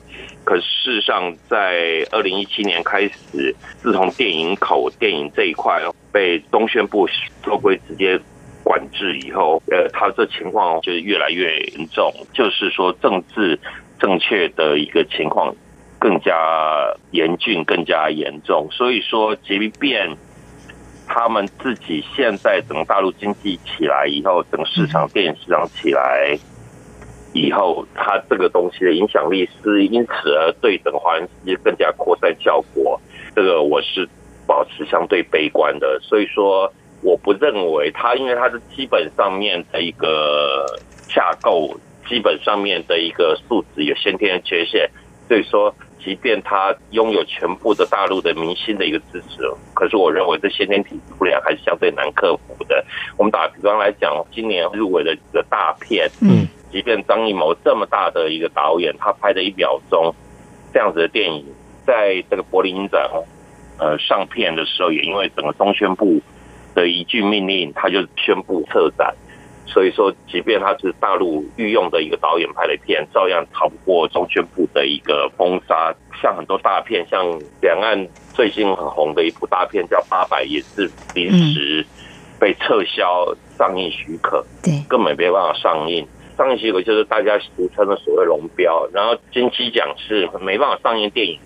[0.45, 5.81] 可事实上，在二零一七年开始，自从电影口电影这一块
[6.13, 7.09] 被中宣部
[7.45, 8.21] 收归直接
[8.65, 13.57] 管制以后，呃，他这情况就越来越严重，就是说政治
[14.01, 15.55] 正确的一个情况
[16.01, 16.35] 更加
[17.13, 18.67] 严峻、更加严重。
[18.73, 20.17] 所以说，即便
[21.07, 26.37] 他们自己现在整个大陆经济起来以后，整个市场电影市场起来。
[27.37, 33.01] 以后，它这个东西的影响力是因此而对整个华人世界更加扩散效果。
[33.35, 34.09] 这个我是
[34.47, 36.73] 保持相对悲观的，所以说
[37.05, 40.67] 我不认为它，因为它是基本上面的一个
[41.07, 41.79] 架构，
[42.09, 44.91] 基本上面的一个素质有先天的缺陷，
[45.29, 49.43] 所以说，即便它拥有全部的大陆的明星的一个支持，
[49.75, 52.85] 可是我认为这先天体质不良还是相对难克服的。
[53.17, 56.49] 我们打比方来讲，今年入围的几个大片，嗯。
[56.73, 60.13] 即便张艺谋这么大的一个导演，他拍的一秒钟
[60.73, 61.47] 这样子的电影，
[61.87, 63.09] 在这个柏林影展
[63.79, 66.21] 呃上片的时候，也因为整个中宣部
[66.75, 69.15] 的一句命令，他就宣布撤展。
[69.67, 75.93] 所以说，即便他是大陆御用的一个导演拍的片，照样逃不过中宣部的一个封杀。
[76.23, 77.27] 像很多大片，像
[77.61, 81.85] 两岸最近很红的一部大片叫《八百》，也是临时
[82.39, 86.07] 被撤销上映许可，对，根本没办法上映。
[86.37, 91.39] 上映许可就是大家俗称的所谓龙标，然后金鸡奖是没办法上映电影，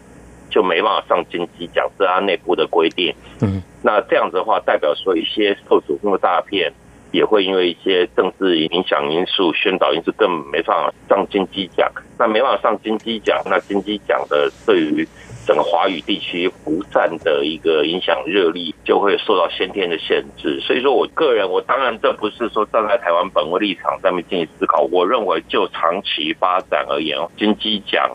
[0.50, 3.14] 就没办法上金鸡奖，是它内部的规定。
[3.40, 6.70] 嗯，那这样子的话，代表说一些受瞩目的大片，
[7.10, 11.90] 也会因为一些政治影响因素、宣导因素，更没办法上金鸡奖。
[12.18, 15.08] 那没办法上金鸡奖，那金鸡奖的对于。
[15.46, 28.10] 整个华语地区辐散的一个影响热力就会受到先天的限制，所以说我个人，我当然这不是说站在台湾本位立场上面进行思考，我认为就长期发展而言，金鸡奖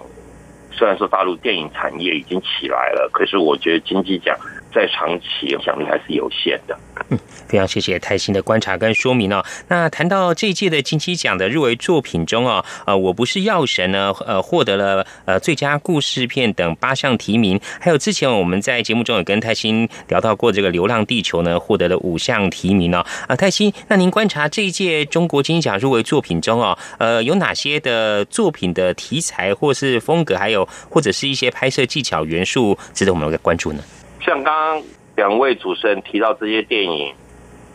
[0.71, 4.37] 虽然说大陆电影产业已经起来了，可是我觉得金鸡奖。
[4.73, 6.77] 在长期影响力还是有限的。
[7.09, 7.17] 嗯，
[7.47, 9.43] 非常谢谢泰兴的观察跟说明哦。
[9.67, 23.05] 那谈到这一届的金鸡奖的入围作品中哦，呃，我不是药神呢，呃，获得了呃最佳故事片等八项提名，还有之前我们在节目中有跟泰兴聊到过这个《流浪地球》呢，获得了五项提名哦。
[23.27, 33.83] 啊，泰兴，那您观察这一届中国金鸡奖入围作品中哦，呃，有哪些的作品的题材或是风格，还有或者是一些拍摄技巧元素值得我们来关注呢？
[34.25, 34.83] 像刚刚
[35.15, 37.13] 两位主持人提到这些电影，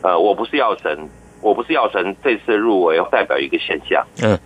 [0.03, 1.09] 呃，我不是药神，
[1.43, 4.39] 我不是药神，这次入围代表一个现象，嗯，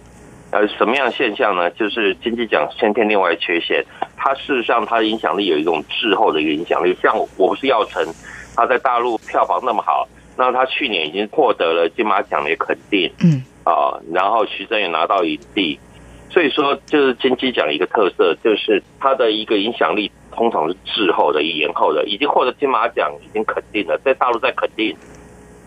[0.50, 1.70] 呃，什么样的现象呢？
[1.70, 3.84] 就是经济奖先天另外缺陷，
[4.16, 6.94] 它事实上它的影响力有一种滞后的一个影响力。
[7.00, 8.06] 像我不是药神，
[8.56, 15.78] 它在大陆票房那么好，那它去年已经获得了金马奖的肯定，嗯，啊，然后徐峥也拿到影帝，
[16.28, 20.10] 所以说就是金鸡奖一个特色，就是它的一个影响力。
[20.34, 24.96] 通常是滞后的、延后的，已经获得金马奖，已经肯定了，在大陆在肯定，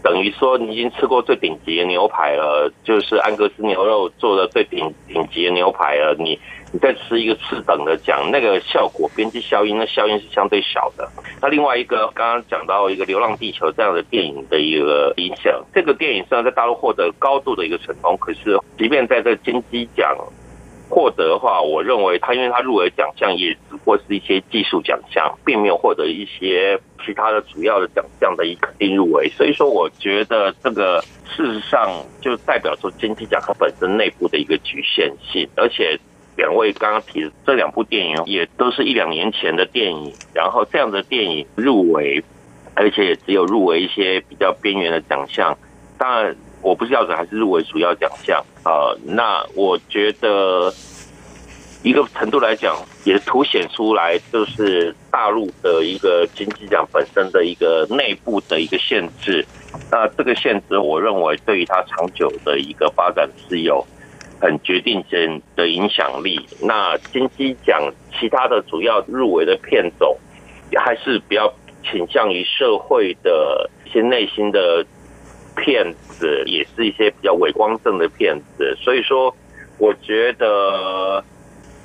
[0.03, 6.39] 等于说你已经吃过最顶级的牛排了，就是安格斯牛肉做的最顶顶级的牛排了，你
[6.71, 11.09] 你再吃一个次等的奖，那个效果边际效应，那效应是相对小的。
[11.41, 20.17] 那另外一个刚刚讲到一个《流浪地球》这样的电影的一个影响，这个电影虽然在大陆获得高度的一个成功，可是即便在这金鸡奖。
[20.89, 35.99] 获得的话，我认为他因为他入围奖项也只不过是一些技术奖项，并没有获得一些其他的主要的奖项的一个定入围，所以说我觉得这个事实上就代表说金鸡奖它本身内部的一个局限性，而且
[36.37, 42.23] 两位刚刚提的这两部电影也都是一两年前的电影，然后这样的电影入围，
[42.75, 45.57] 而且也只有入围一些比较边缘的奖项，
[45.97, 46.35] 当然。
[46.65, 48.89] 我不是要者还是入围主要奖项啊？
[49.05, 50.73] 那我觉得
[51.83, 59.45] 一个程度来讲，也凸显出来就是大陆的一个经济奖本身的一个内部的一个限制。
[59.91, 63.85] 那这个限制，我认为对于它长久的一个发展是有
[64.41, 66.43] 很决定性的影响力。
[66.63, 70.17] 那金鸡奖其他的主要入围的片种，
[70.75, 71.53] 还是比较
[71.83, 74.83] 倾向于社会的一些内心的。
[75.55, 79.35] 骗子也是一些比较伪光正的骗子，所以说，
[79.77, 81.23] 我觉得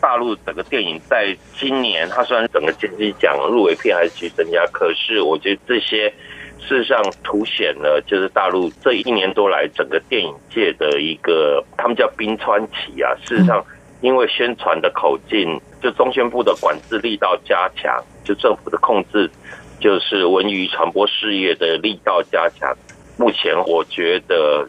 [0.01, 6.09] 大陆整个电影在今年，它虽然整个金鸡奖入围片还是去增加，可是我觉得这些
[6.59, 13.15] 事实上凸显了就是大陆这一年多来整个电影界的一个，他们叫冰川期啊。
[13.25, 13.65] 事实上，
[14.01, 19.31] 因为宣传的口径，就中宣部的管制力道加强，就政府的控制，
[19.81, 22.75] 就是文娱传播事业的力道加强。
[23.21, 24.67] 目前我觉得，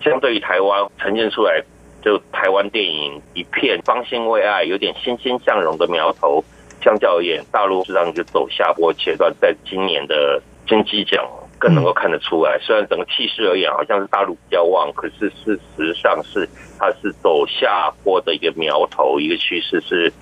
[0.00, 1.60] 相对于台湾呈现出来，
[2.00, 6.44] 就台湾电影一片方兴未艾，有点欣欣向荣的苗头。
[6.80, 10.40] 相较而言，大陆实际上就走下坡阶段，在今年的。
[10.68, 11.28] 金鸡奖
[11.58, 20.12] 更能够看得出来，虽然整个气势而言好像是大陆比较旺，可是事实上是它是走下坡的一个苗头，一个趋势是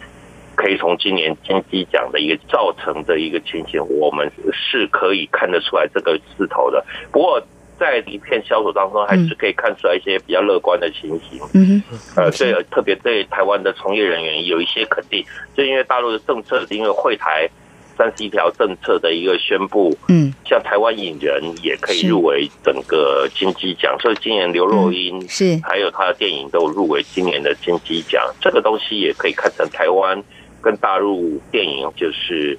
[0.55, 6.83] 可以从今年金鸡奖的一个造成的一个情形，我们是可以看得出来这个势头的。
[7.13, 7.43] 不过
[7.79, 11.41] 在一片销售当中，还是可以看出来一些比较乐观的情形。
[11.55, 11.83] 嗯，
[12.17, 15.25] 呃，所以特别对台湾的从业人员有一些肯定，
[15.57, 17.49] 就因为大陆的政策，因为会台。
[17.97, 30.23] 三十一条政策的一个宣布，嗯，像台湾影人也可以入围整个金鸡奖，所以今年刘若英是还有他的电影都入围今年的金鸡奖，这个东西也可以看成台湾
[30.63, 32.57] 跟大陆电影就是。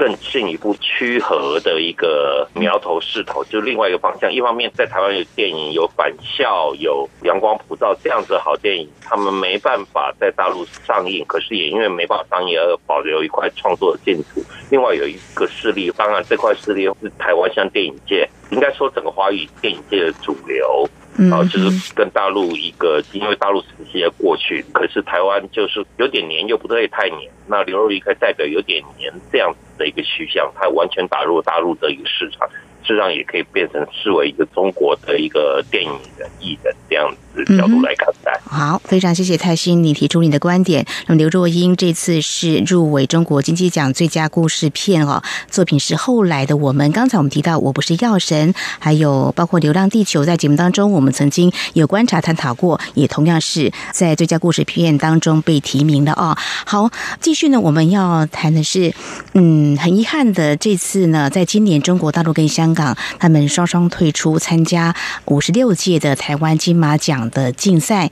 [0.00, 4.32] 更进一步趋和的一个苗头势头，就另外一个方向。
[4.32, 14.42] 一方面，在台湾有电影有返校、有阳光普照这样子的好电影，他们没办法在大陆上映，可是也因为没办法上映而保留一块创作的净土。
[14.70, 20.88] 另外有一个势力，当然这块势力是台湾像电影界，应该说整个华语电影界的主流。
[21.30, 27.30] 啊，就是跟大陆一个，因为大陆时期的过去，可是台湾就是有点黏，又不会太黏。
[27.46, 32.48] 那刘若英可以代表有点黏这样子的一个趋向，它完全打入大陆的一个市场。
[32.82, 38.38] 实际上也可以变成视为一个中国的一个电影人、艺人这样子角度来看待。
[38.44, 40.84] 好，非常谢谢泰兴，你提出你的观点。
[41.06, 46.90] 那么刘若英这次是入围中国经济奖最佳故事片哦，作品是后来的我们。
[46.92, 56.36] 刚才我们提到我不是药神，还有包括《流浪地球》在节目当中，我们曾经有观察探讨过，也同样是在最佳故事片当中被提名的哦。
[56.66, 58.92] 好，继续呢，我们要谈的是，
[59.34, 62.96] 嗯，很遗憾的，这次呢，在今年中国大陆跟香港。
[63.18, 64.94] 他们双双退出参加
[65.26, 68.10] 五十六届的台湾金马奖的竞赛，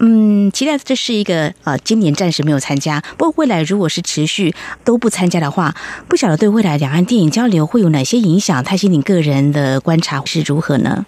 [0.00, 3.02] 嗯，期待这是一个呃，今年暂时没有参加。
[3.16, 4.54] 不过未来如果是持续
[4.84, 5.74] 都不参加的话，
[6.08, 8.62] 不晓得对未来两岸电影交流会有哪些影响？
[8.62, 11.04] 泰西，你个人的观察是如何呢？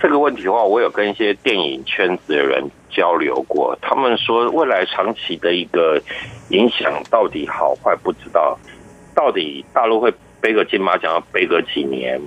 [0.00, 6.02] 这个问题的话，我有跟一些电影圈子的人交流过，他们说未来长期的一个
[6.48, 8.58] 影响到底好坏不知道，
[9.14, 12.20] 到底大陆会背个金马奖要背个几年？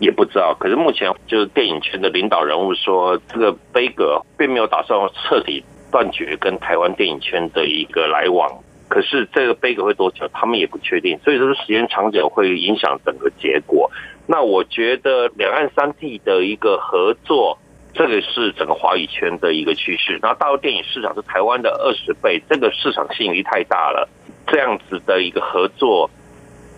[0.00, 8.50] 也不知道，可是目前就是电影圈的领导人物说，这个悲格并没有打算彻底断绝跟台湾电影圈的一个来往。
[8.88, 11.18] 可是这个悲格会多久，他们也不确定。
[11.24, 13.90] 所以说时间长久会影响整个结果。
[14.26, 17.58] 那我觉得两岸三地的一个合作，
[17.92, 20.18] 这个是整个华语圈的一个趋势。
[20.22, 24.08] 然后大陆电影市场是台湾的二十倍，这个市场吸引力太大了。
[24.46, 26.08] 这样子的一个合作，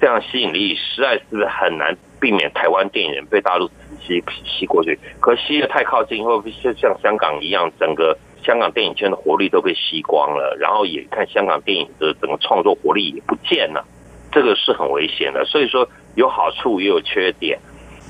[0.07, 1.97] 这样吸引力实在是很难。
[2.21, 3.69] 避免台湾电影人被大陆
[4.01, 10.57] 吸吸过去，可吸的太靠近，会不会像香港一样，整个香港电影圈的活力都被吸光了？
[10.61, 13.85] 然后也看香港电影的整个创作活力也不见了，
[14.31, 15.45] 这个是很危险的。
[15.45, 17.59] 所以说有好处也有缺点，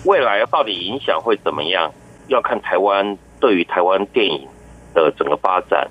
[0.05, 1.91] 未来到底影响会怎么样？
[2.29, 4.47] 要看台湾对于台湾电影
[4.93, 5.91] 的整个发展。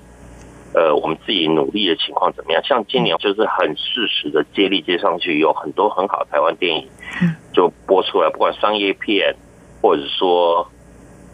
[0.76, 2.62] 呃，我们自己努力的情况怎么样？
[2.62, 6.86] 像今年就是很适时的接力接上去，有很多很好台湾电影
[7.54, 9.34] 就播出来，不管商业片
[9.80, 10.70] 或者说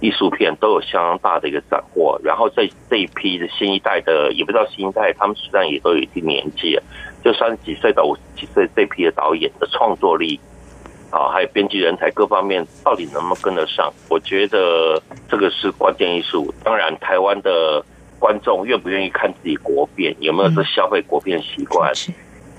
[0.01, 2.17] 艺术片，都有相当大的一个斩获。
[2.23, 6.83] 然后这这一批的新一代的，也不知道新一代，他们实际上也都有一定年纪了，
[7.25, 10.39] 就三十几岁到五十几岁这批的导演的创作力
[11.11, 13.93] 啊，还有编剧人才各方面，到底能不能跟得上？
[14.09, 16.55] 我觉得这个是关键因素。
[16.63, 17.85] 当然，台湾的。
[18.23, 20.15] 观众愿不愿意看自己国片？
[20.21, 21.93] 有没有这消费国片习惯？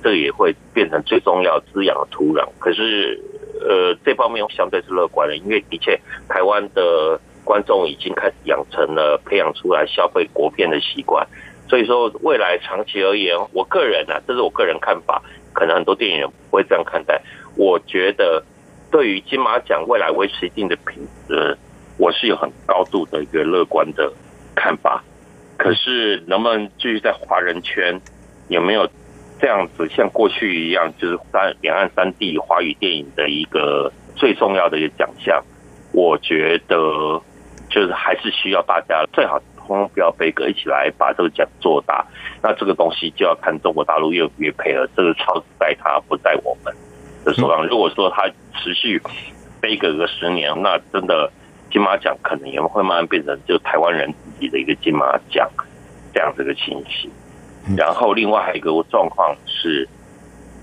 [0.04, 2.46] 这也会变成最重要滋养的土壤。
[2.60, 3.18] 可是，
[3.62, 5.98] 呃，这方面相对是乐观的，因为的确
[6.28, 11.26] 台湾的观众已经开始养成了培养出来消费国片的习惯。
[11.70, 15.22] 所以说，未来长期而言，我个人呢，这是我个人看法，
[15.54, 17.22] 可能很多电影人不会这样看待。
[17.56, 18.44] 我觉得，
[18.92, 21.58] 对于金马奖未来维持一定的品质，
[21.98, 24.12] 我是有很高度的一个乐观的
[24.54, 25.02] 看法。
[25.58, 28.00] 可是，能不能继续在华人圈
[28.50, 28.90] 有没有
[29.40, 35.44] 这样子像过去一样，就是三两岸三地华语电影的一个最重要的一个奖项？
[35.94, 36.76] 我觉得
[37.70, 42.06] 就是还是需要大家最好通通不要背歌，一起来把这个奖做大。
[42.42, 46.74] 那这个东西就要看中国大陆愿不愿意配合，这个超在他不在我们
[47.24, 47.66] 的手上。
[47.68, 48.28] 如果说他
[48.60, 49.00] 持续
[49.62, 51.32] 背个个十年，那真的
[51.74, 55.50] 金马奖可能也会慢慢变成就台湾人自己的一个金马奖
[56.14, 57.12] 这样子的情形。
[57.76, 59.90] 然后另外还有一个状况是，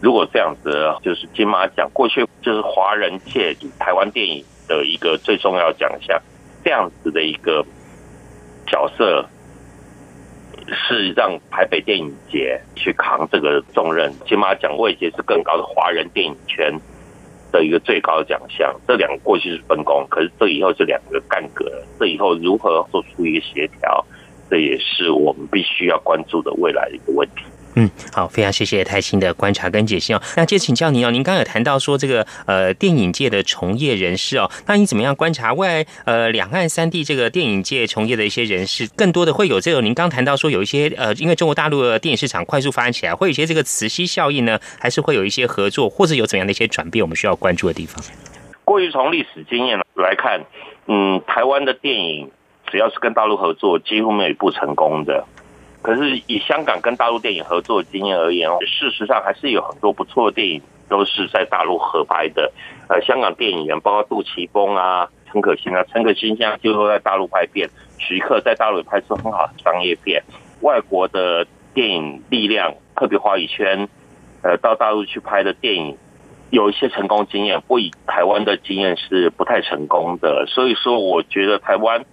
[0.01, 6.19] 如果这样子就是金马奖过去就是华人界台湾电影的一个最重要奖项，
[6.65, 7.67] 这样子的一个
[8.67, 9.29] 角色。
[10.73, 16.73] 是让台北电影节去扛这个重任，金马奖位阶是更高的华人电影圈
[17.51, 18.75] 的一个最高奖项。
[18.87, 21.65] 这两个过去是分工，可是这以后是两个干戈，
[21.99, 24.05] 这以后如何做出一个协调，
[24.49, 27.45] 这也是我们必须要关注的未来的一个问题。
[27.75, 30.21] 嗯，好，非常谢谢泰兴的观察跟解析哦。
[30.37, 48.05] 那接着请教您哦，您刚刚有谈到说这个呃电影界的从业人士哦，那你怎么样观察未来呃两岸三地这个电影界从业的一些人士，更多的会有这个您刚谈到说有一些呃，因为中国大陆的电影市场快速发展起来，会有一些这个磁吸效应呢，还是会有一些合作，或者有怎样的一些转变，我们需要关注的地方？
[48.65, 50.45] 过于从历史经验来看，
[50.87, 52.31] 嗯，台湾的电影
[52.71, 55.25] 只要是跟大陆合作，几乎没有一部成功的。
[55.83, 60.61] 可是以香港跟大陆电影合作经验而言，事实上还是有很多不错的电影
[60.91, 62.53] 都是在大陆合拍的。
[62.89, 67.69] 呃，香港电影人包括杜琪峰啊、陈可辛啊，陈可辛现在就在大陆拍片，
[67.99, 70.23] 徐克在大陆拍出很好的商业片。
[70.61, 73.89] 外国的电影力量，特别华语圈，
[74.43, 75.97] 呃，到大陆去拍的电影
[76.51, 80.45] 有一些成功经验，不以台湾的经验是不太成功的。
[80.47, 82.05] 所以说，我觉得台湾。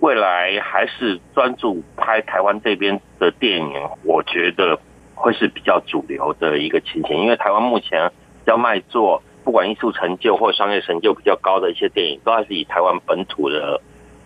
[0.00, 4.78] 未来还是专注拍台湾这边的电影，我觉得
[5.14, 7.16] 会是比较主流的一个情形。
[7.16, 8.10] 因为台湾目前
[8.46, 13.80] 要卖座，不管艺术成就或商业成就比较高的一些电影，都还是以台湾本土的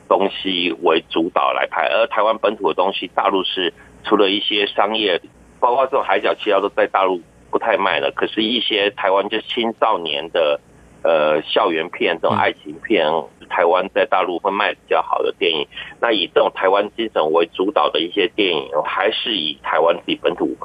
[0.09, 1.87] 东西为主导来拍。
[1.87, 5.21] 而台湾本土的东西，大陆是除了一些商业，
[5.61, 8.11] 包括这种海角七号都在大陆不太卖了。
[8.11, 10.61] 可是，一些台湾就青少年的
[11.03, 13.07] 呃校园片、这种爱情片。
[13.51, 15.67] 台湾在大陆会卖比较好的电影，
[16.01, 20.57] 那以这种台湾精神为主导的一些电影，还是以台湾自己本土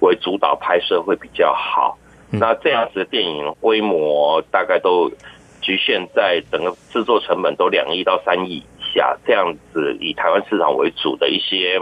[0.00, 1.96] 为主导拍摄会比较好。
[2.32, 5.08] 那这样子的电影规模大概都
[5.60, 11.80] 局限在整个制作成本都两亿到三亿以下，这样子以台湾市场为主的一些。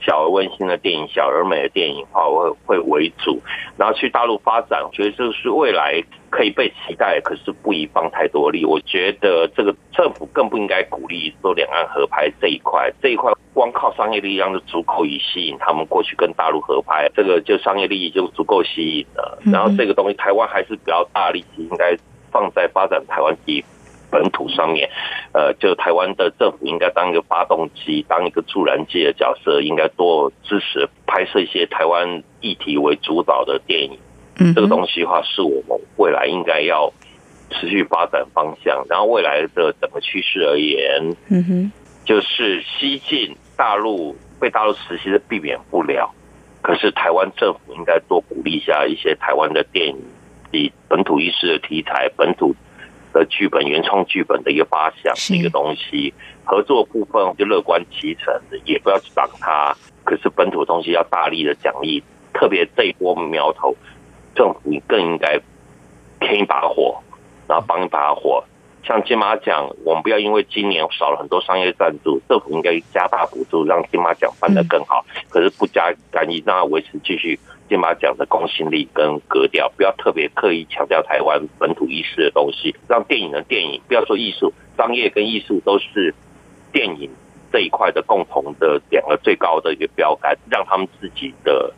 [0.00, 3.40] 小而温馨的电影，小而美的电影话，我会会为主，
[3.76, 8.64] 然后去大陆发展，我觉得这是未来可以被期待，可是不宜放太多力。
[8.64, 19.38] 我觉得这个政府更不应该鼓励说两岸合拍这一块，这一块光靠商业力量就足够以吸引他们过去跟大陆合拍，这个就商业利益就足够吸引了。
[19.52, 21.96] 然后这个东西，台湾还是比较大力气应该
[22.30, 23.64] 放在发展台湾地。
[24.10, 24.88] 本土上面，
[25.32, 33.98] 呃，就台湾的政府应该当一个发动机，当一个助燃剂的角色，应该多支持拍摄一些台湾议题为主导的电影。
[34.38, 36.92] 嗯，这个东西的话，是我们未来应该要
[37.50, 38.84] 持续发展方向。
[38.88, 41.72] 然后未来的整个趋势而言，嗯哼，
[42.04, 46.12] 就是西进大陆被大陆实习的避免不了，
[46.62, 49.96] 可是台湾政府应该多鼓励一下一些台湾的电影，
[50.52, 52.54] 以本土意识的题材，本土。
[53.16, 56.12] 的剧本原创剧本的一个发想的一个东西，
[56.44, 58.34] 合作部分就乐观其成，
[58.66, 59.74] 也不要去挡它。
[60.04, 62.02] 可是本土东西要大力的奖励，
[62.34, 63.74] 特别这一波苗头，
[64.34, 65.40] 政府更应该
[66.20, 67.02] 添一把火，
[67.48, 68.44] 然后帮一把火。
[68.84, 75.04] 像金马奖，我们不要因为今年少了很多商业赞助，政府应该加大补助，让金马奖办得更好。
[75.28, 77.36] 可是不加干预，让它维持继续。
[77.68, 86.14] 金马奖的公信力跟格调，不要特别刻意强调台湾本土意识的东西，让电影的电影，不要说艺术，商业跟艺术都是
[86.72, 87.10] 电影
[87.52, 91.72] 这一块的共同的两个最高的一个标杆，让他们自己的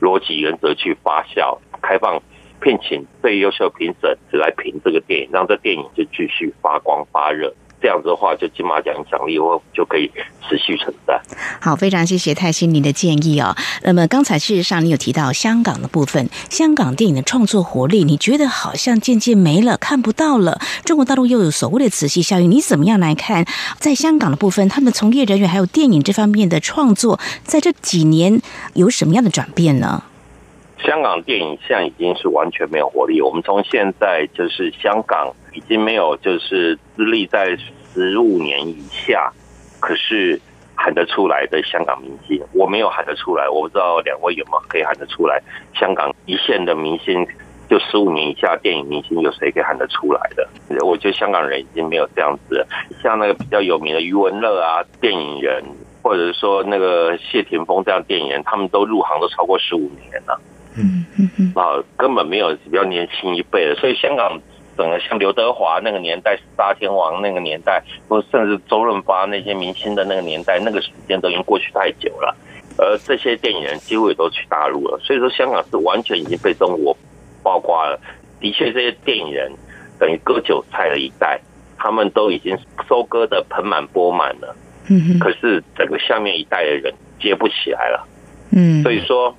[0.00, 2.20] 逻辑原则去发酵，开放
[2.60, 7.54] 聘请最优秀评审来评这个电影，让这电影就继续发光发热。
[7.80, 10.10] 这样子的话，就金马奖奖励我就可以
[10.48, 11.20] 持续存在。
[11.60, 13.56] 好，非常谢谢泰心您的建议哦。
[13.82, 20.60] 那么刚才事实上你有提到香港的部分，香港电影的创作活力，你觉得好像渐渐没了，看不到了。
[20.84, 23.46] 中国大陆又有所谓的磁吸效应，你怎么样来看？
[23.78, 28.40] 在香港的部分，他们的从业人员还有电影这方面的创作，在这几年
[28.74, 30.02] 有什么样的转变呢？
[30.84, 33.20] 香港电影现在已经是完全没有活力。
[33.20, 37.56] 我们从现在就是香港已经没有就是资历在
[37.92, 39.30] 十五年以下，
[39.78, 40.40] 可是
[40.74, 43.48] 喊得出来的香港明星，我没有喊得出来。
[43.48, 45.40] 我不知道两位有没有可以喊得出来？
[45.74, 47.26] 香港一线的明星，
[47.68, 50.48] 就十五年以下电影明星，有谁可以喊得出来的？
[50.84, 52.66] 我觉得香港人已经没有这样子。
[53.02, 55.62] 像那个比较有名的余文乐啊，电影人，
[56.02, 60.40] 或者是说那个谢霆锋这样电影人，他们都入行都超过十五年了。
[60.76, 64.40] 嗯嗯嗯，啊，根本没有比较年轻一辈的，所以香港
[64.76, 72.36] 整个像刘德华那个年代、沙天王那个年代，或甚至周润发那些明星的那个年代，那个时间都已经过去太久了。
[72.78, 76.96] 而这些电影人几乎也都去大陆了，所以说香港是完全已经被中国
[77.42, 78.00] 包括了。
[78.40, 79.52] 的确，这些电影人
[79.98, 81.38] 等于割韭菜的一代，
[81.76, 82.56] 他们都已经
[82.88, 84.56] 收割的盆满钵满了。
[84.88, 88.08] 嗯可是整个下面一代的人接不起来了。
[88.50, 88.82] 嗯。
[88.82, 89.36] 所以说，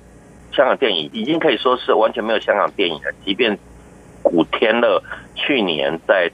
[0.52, 3.12] 香港电影已经可以说是完全没有香港电影了。
[3.24, 3.58] 即便
[4.22, 5.02] 古天乐
[5.34, 6.30] 去年在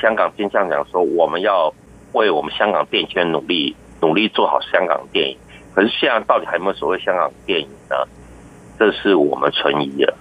[0.00, 1.72] 香港金像奖说我们要
[2.12, 5.36] 为我们香港电影圈努力，努力做好香港电影。
[5.74, 7.96] 可是现在到底还有没有所谓香港电影呢？
[8.78, 10.16] 这是我们存疑了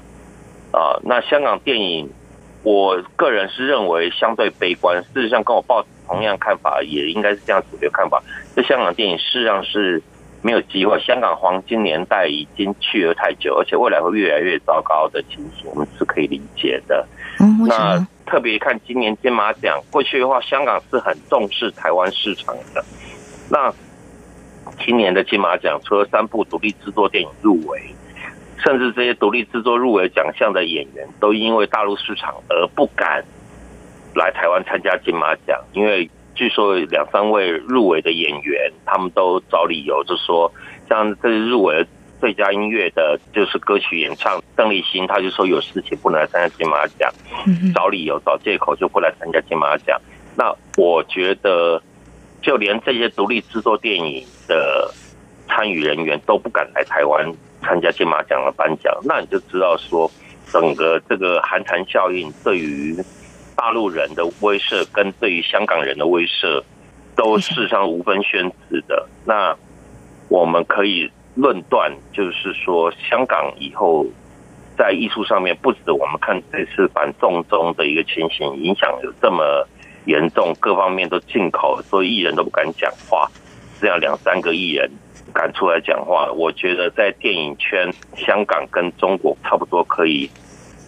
[0.72, 0.98] 啊。
[1.04, 2.10] 那香港电影，
[2.64, 5.04] 我个人是认为相对悲观。
[5.14, 8.22] 事实上，跟我抱同样看法，也应该是这样主流看法。
[8.56, 10.02] 这香港电影事实上是
[10.44, 11.00] 没有机会。
[11.00, 17.08] 香港黄金年代已经去了太久，而且未来会越来越糟糕的情形，我们是可以理解的。
[17.68, 22.84] 那特别看今年金马奖，过去的话，香港是很重视台湾市场的。
[23.50, 23.74] 那
[24.86, 27.82] 今年的金马奖，除了三部独立制作电影入围，
[28.64, 33.24] 甚至这些独立制作入围奖项的演员，都因为大陆市场而不敢
[34.16, 35.62] 来台湾参加金马奖。
[35.74, 40.52] 因为据说两三位入围的演员，他们都找理由，就说
[40.90, 41.86] 像这入围
[42.20, 47.12] 最佳音乐的，就是歌曲演唱邓丽欣，他就说有事情不能来参加金马奖，
[47.74, 50.00] 找理由找借口就不来参加金马奖。
[50.36, 51.82] 那我觉得。
[52.46, 54.94] 就连这些独立制作电影的
[55.48, 57.26] 参与人员都不敢来台湾
[57.62, 60.12] 参加金马奖的颁奖，那你就知道说，
[60.52, 62.98] 整个这个寒蝉效应对于
[63.56, 66.64] 大陆人的威慑跟对于香港人的威慑，
[67.16, 69.08] 都事实上无分轩轾的。
[69.26, 69.56] 那
[70.30, 74.06] 我们可以论断，就是说，香港以后
[74.78, 79.68] 在艺术上面，不止我们看这次反送中的一个情形影响有这么。
[80.06, 83.26] 严重，各方面都进口，所以艺人都不敢讲话。
[83.80, 84.92] 这样两三个艺人
[85.34, 90.30] 敢出来讲话，我觉得在电影圈，香港跟中国差不多可以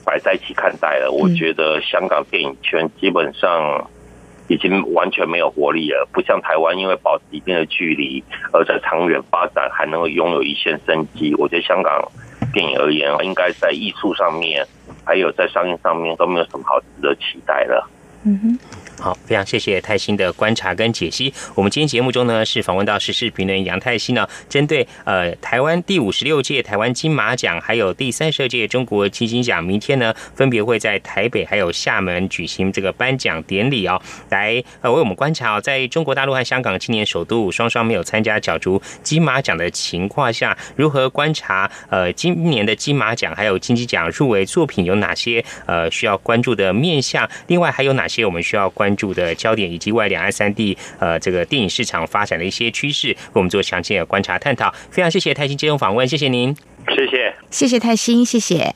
[0.05, 1.11] 摆在一起看待了。
[1.11, 3.89] 我觉得香港电影圈基本上
[4.47, 11.33] 已经完全没有活力了，不像台湾，因为保持一定的距离，而在长远发展还能够拥有一线生机。
[11.35, 11.99] 我觉得香港
[12.53, 14.65] 电影而言，应该在艺术上面，
[15.03, 17.89] 还有在商业上面都没有什么好值得期待了。
[18.25, 18.59] 嗯哼。
[18.97, 21.31] 好，非常谢谢泰兴的观察跟解析。
[21.53, 47.29] 我们今天节目中呢，是访问到时事评论杨泰兴呢，针对呃台湾第五十六届台湾金马奖，还有第三十二届中国金星奖，明天呢分别会在台北还有厦门举行这个颁奖典礼哦，来呃为我们观察哦，在中国大陆和香港今年首度双双没有参加角逐金马奖的情况下，如何观察呃今年的金马奖还有金鸡奖入围作品有哪些呃需要关注的面向？
[47.47, 48.85] 另外还有哪些我们需要关？
[48.85, 54.71] 关注的焦点以及外两岸三地呃这个电影市场发展的一些趋势，为我们做详细的观察探讨。
[54.91, 56.55] 非常谢谢泰兴接受访问，谢谢您，
[56.87, 58.75] 谢谢，谢谢泰兴，谢谢。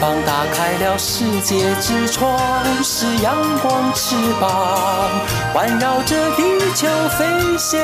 [0.00, 2.38] 打开了世界之窗，
[2.82, 5.08] 是阳光翅膀，
[5.52, 6.42] 环绕着地
[6.74, 6.86] 球
[7.18, 7.24] 飞
[7.56, 7.80] 翔。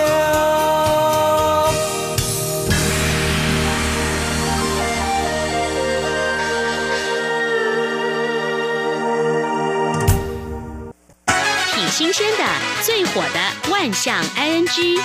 [11.74, 12.44] 挺新鲜的，
[12.82, 15.00] 最火的万象 ING。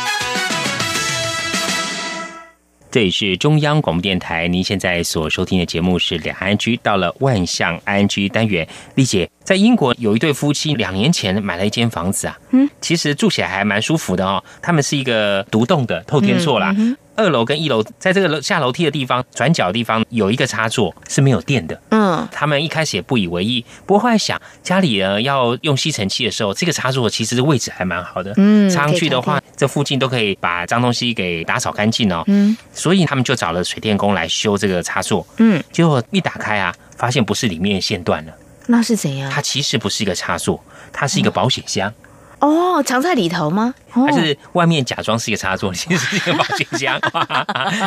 [2.97, 8.67] 这里是中央广播电台，您现在所收听的节目是两岸居，到了万象安居单元。
[8.95, 14.43] 丽姐在英国有一对夫妻，两年前买了一间房子啊，嗯，其实住起来还蛮舒服的哦。
[14.63, 16.75] 他们是一个独栋的透天厝啦，
[17.18, 21.82] 二楼跟一楼，在这个楼下楼梯的地方转角的地方有一个插座是没有电的。
[21.89, 28.32] 嗯，他们一开始也不以为意，不过后来想家里呢要用吸尘器的时候，这个插座其实位置还蛮好的。
[28.38, 32.24] 嗯插上去的话，这附近都可以把脏东西给打扫干净哦。
[32.28, 35.26] 嗯所以他们就找了水电工来修这个插座。
[35.38, 38.34] 嗯，结果一打开啊，发现不是里面线断了，
[38.68, 39.32] 那是怎样？
[39.32, 40.63] 它其实不是一个插座，
[40.93, 41.91] 它是一个保险箱。
[42.39, 43.73] 哦，藏在里头吗？
[43.93, 46.99] 哦它是外面假装是一个插座，其实是一个保险箱。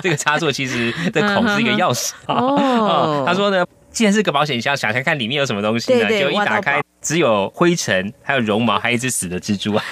[0.02, 2.12] 这个插座其实的孔是一个钥匙。
[2.26, 6.08] 哦他说呢，既然是个保险箱，想想看里面有什么东西呢？
[6.08, 9.84] 就一打开只有灰尘，还有绒毛，还有一只死的蜘蛛啊。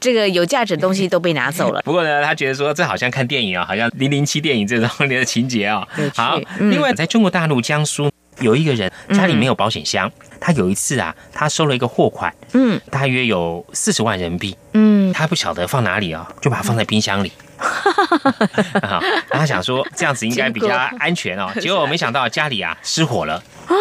[0.00, 1.80] 这个有价值的东西都被拿走了。
[1.86, 8.10] 不过呢，他觉得说这好像看电影啊，好像零零七电影这种 的情节啊好，嗯另外在中国大陆江苏
[8.40, 10.10] 有一个人家里没有保险箱，
[10.40, 12.80] 他有一次啊，他收了一个货款，嗯。
[12.90, 17.32] 大约有四十万人民币，嗯，他不晓得放哪里啊，就把它放在冰箱里。
[18.82, 18.98] 啊，
[19.30, 23.34] 然后他想说这样子应该比较安全哦， 结果没想到家里啊失火了。
[23.66, 23.74] 啊，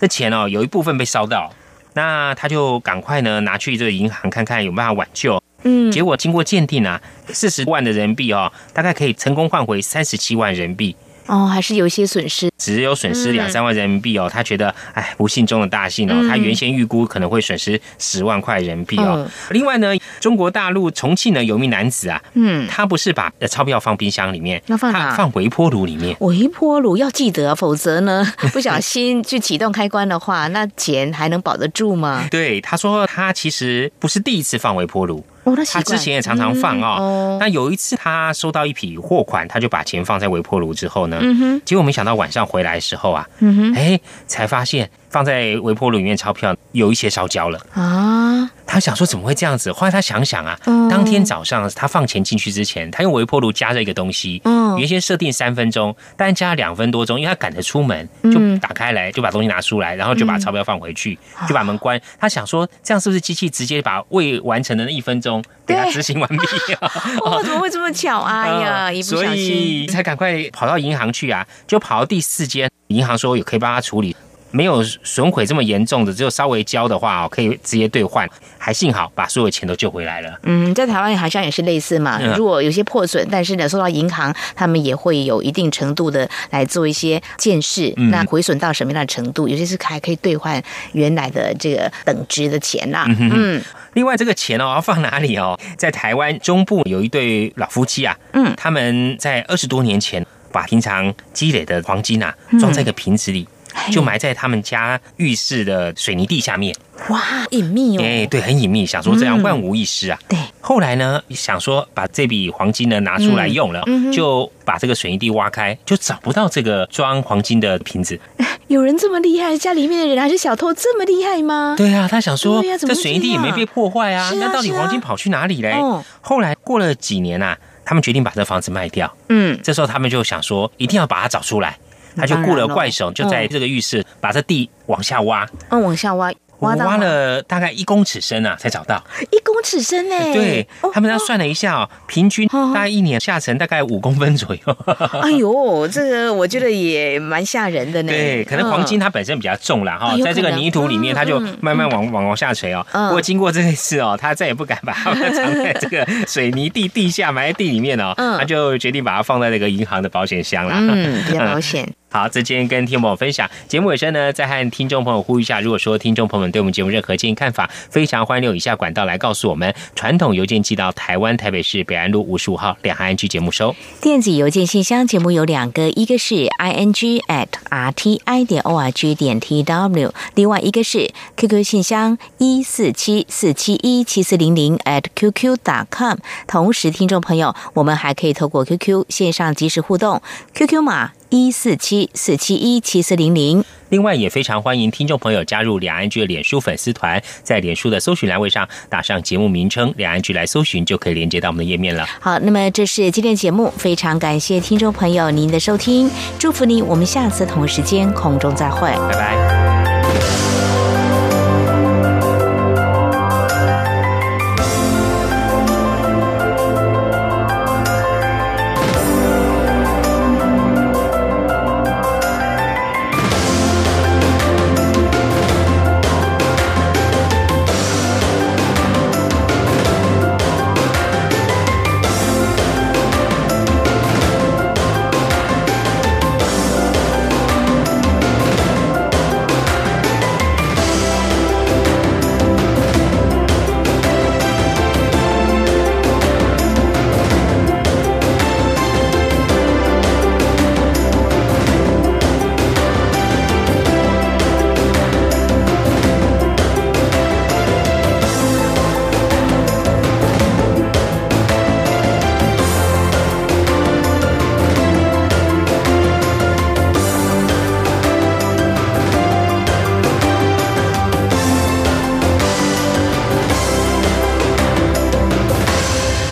[0.00, 1.52] 这钱哦有一部分被烧到，
[1.92, 5.42] 那他就赶快呢拿去这个银行看看有没有办法挽救。
[5.64, 5.92] 嗯。
[5.92, 10.96] 结果经过鉴定啊，四十万的人民币哦，大概可以成功换回三十七万人民币。
[11.26, 12.50] 哦，还是有一些损失。
[12.58, 16.14] 只有损失嗯两三万人民币哦，他觉得哎，不幸中的大幸哦。
[16.16, 19.24] 嗯他原先预估可能会损失十万块人民币哦。
[19.26, 26.16] 嗯另外呢，中国大陆重庆呢有一名男子啊，嗯，他不是把呃钞票放冰箱里面，那放哪他放微波炉里面。
[26.20, 32.26] 微波炉要记得，否则呢， 不小心去启动开关的话，那钱还能保得住吗？
[32.30, 35.24] 对，他说他其实不是第一次放微波炉。
[35.46, 37.02] 哦，他之前也常常放啊哦。
[37.02, 37.36] 哦。
[37.40, 43.26] 那有一次他收到一笔货款，他就把钱放在微波炉之后呢，嗯结果没想到晚上回来的时候啊，
[43.74, 47.58] 哎，才发现放在微波炉里面钞票有一些烧焦了。
[47.74, 49.72] 啊，他想说怎么会这样子？
[49.72, 62.00] 后来他想想啊，嗯当天早上他放钱进去之前，他用微波炉加热一个东西，嗯原先设定三分钟，但加了两分多钟，因为他赶着出门，嗯就打开来就把东西拿出来，然后就把钞票放回去，就把门关。
[62.18, 66.36] 他想说这样是不是机器直接把未完成的那一分钟给他执行完毕
[66.80, 66.92] 啊？
[67.24, 68.20] 哦，怎么会这么巧？
[68.26, 74.14] 哎呀，一不所小心以，才赶快跑到银行去啊，就跑到第四间银行说有可以帮他处理。
[74.56, 78.26] 没有损毁这么严重的，只有稍微焦的话哦，可以直接兑换，
[78.56, 80.40] 还幸好把所有钱都救回来了。
[80.44, 82.18] 嗯，在台湾好像也是类似嘛。
[82.22, 87.92] 嗯如果有些破损，但是呢，收到银行，他们也会有一定程度的来做一些见识。
[87.98, 89.46] 嗯那毁损到什么样的程度？
[89.46, 93.04] 有些是还可以兑换原来的这个等值的钱啦。
[93.08, 95.58] 嗯另外，这个钱哦要放哪里哦？
[95.76, 103.50] 在台湾中部有一对老夫妻啊，嗯他们在二十多年前把平常积累的黄金啊嗯装在一个瓶子里，嘿
[103.90, 106.74] 就埋在他们家浴室的水泥地下面。
[107.08, 107.20] 哇，
[107.50, 108.02] 隐秘哦。
[108.02, 110.18] 哎、对，很隐秘，想说这样嗯万无一失啊。
[110.28, 118.18] 对，后来呢，想说把这笔黄金呢拿出来用了，嗯嗯就把这个水泥地挖开，就找不到这个装黄金的瓶子。
[118.68, 121.74] 有人这么厉害，家里面的人还是小偷这么厉害吗？
[121.76, 125.72] 对啊，他想说这水泥地也没被破坏啊，那到底黄金跑去哪里嘞？
[125.72, 129.14] 哦后来过了几年啊，他们决定把这房子卖掉。
[129.28, 131.78] 嗯，这时候他们就想说，一定要把它找出来。
[132.16, 139.02] 他就雇了怪手，就在这个浴室把这地往下挖，嗯，往下挖，挖挖了大概一公尺深啊，才找到。
[139.30, 140.16] 一公尺深呢。
[140.32, 144.76] 对哦他们要算了一下哦，平均大概一年下沉大概五公分左右。
[145.20, 148.12] 哎呦，这个我觉得也蛮吓人的呢。
[148.12, 152.86] 对，可能黄金它本身比较重啦，哈哎，在这个泥土里面，它就嗯慢慢往往往下垂哦。
[152.92, 160.76] 嗯不过经过这一次哦，他再也不敢把它藏在 这个水泥地地下埋在地里面哦，嗯他就决定把它放在那个银行的保险箱啦。
[160.78, 161.86] 嗯， 比较保险。
[162.08, 169.74] 好，这今天跟听众朋友分享节目尾声呢，再和听众朋友呼吁一下，如果说听众朋友们对我们节目任何建议看法，非常欢迎用以下管道来告诉我们。
[169.94, 173.74] 传统邮件寄到台湾台北市北安路五十五号两岸居节目收。
[174.00, 181.64] 电子邮件信箱节目有两个，一个是 i n g at r t i 点 o r g 点 t w，另外一个是 QQ
[181.64, 186.16] 信箱一四七四七一七四零零 at qq dot com。
[186.46, 190.22] 同时，听众朋友，我们还可以透过 QQ 线上即时互动
[190.54, 193.64] ，QQ 码一四七四七一七四零零。
[193.88, 202.04] 另外，也非常欢迎听众朋友加入两岸居的脸书粉丝团，在脸书的搜寻栏位上打上节目名称“两岸居”来搜寻，就可以连接到我们的页面了。
[202.20, 209.85] 好，那么这是今天节目，非常感谢听众朋友您的收听，祝福您，我们下次同一时间空中再会，拜拜。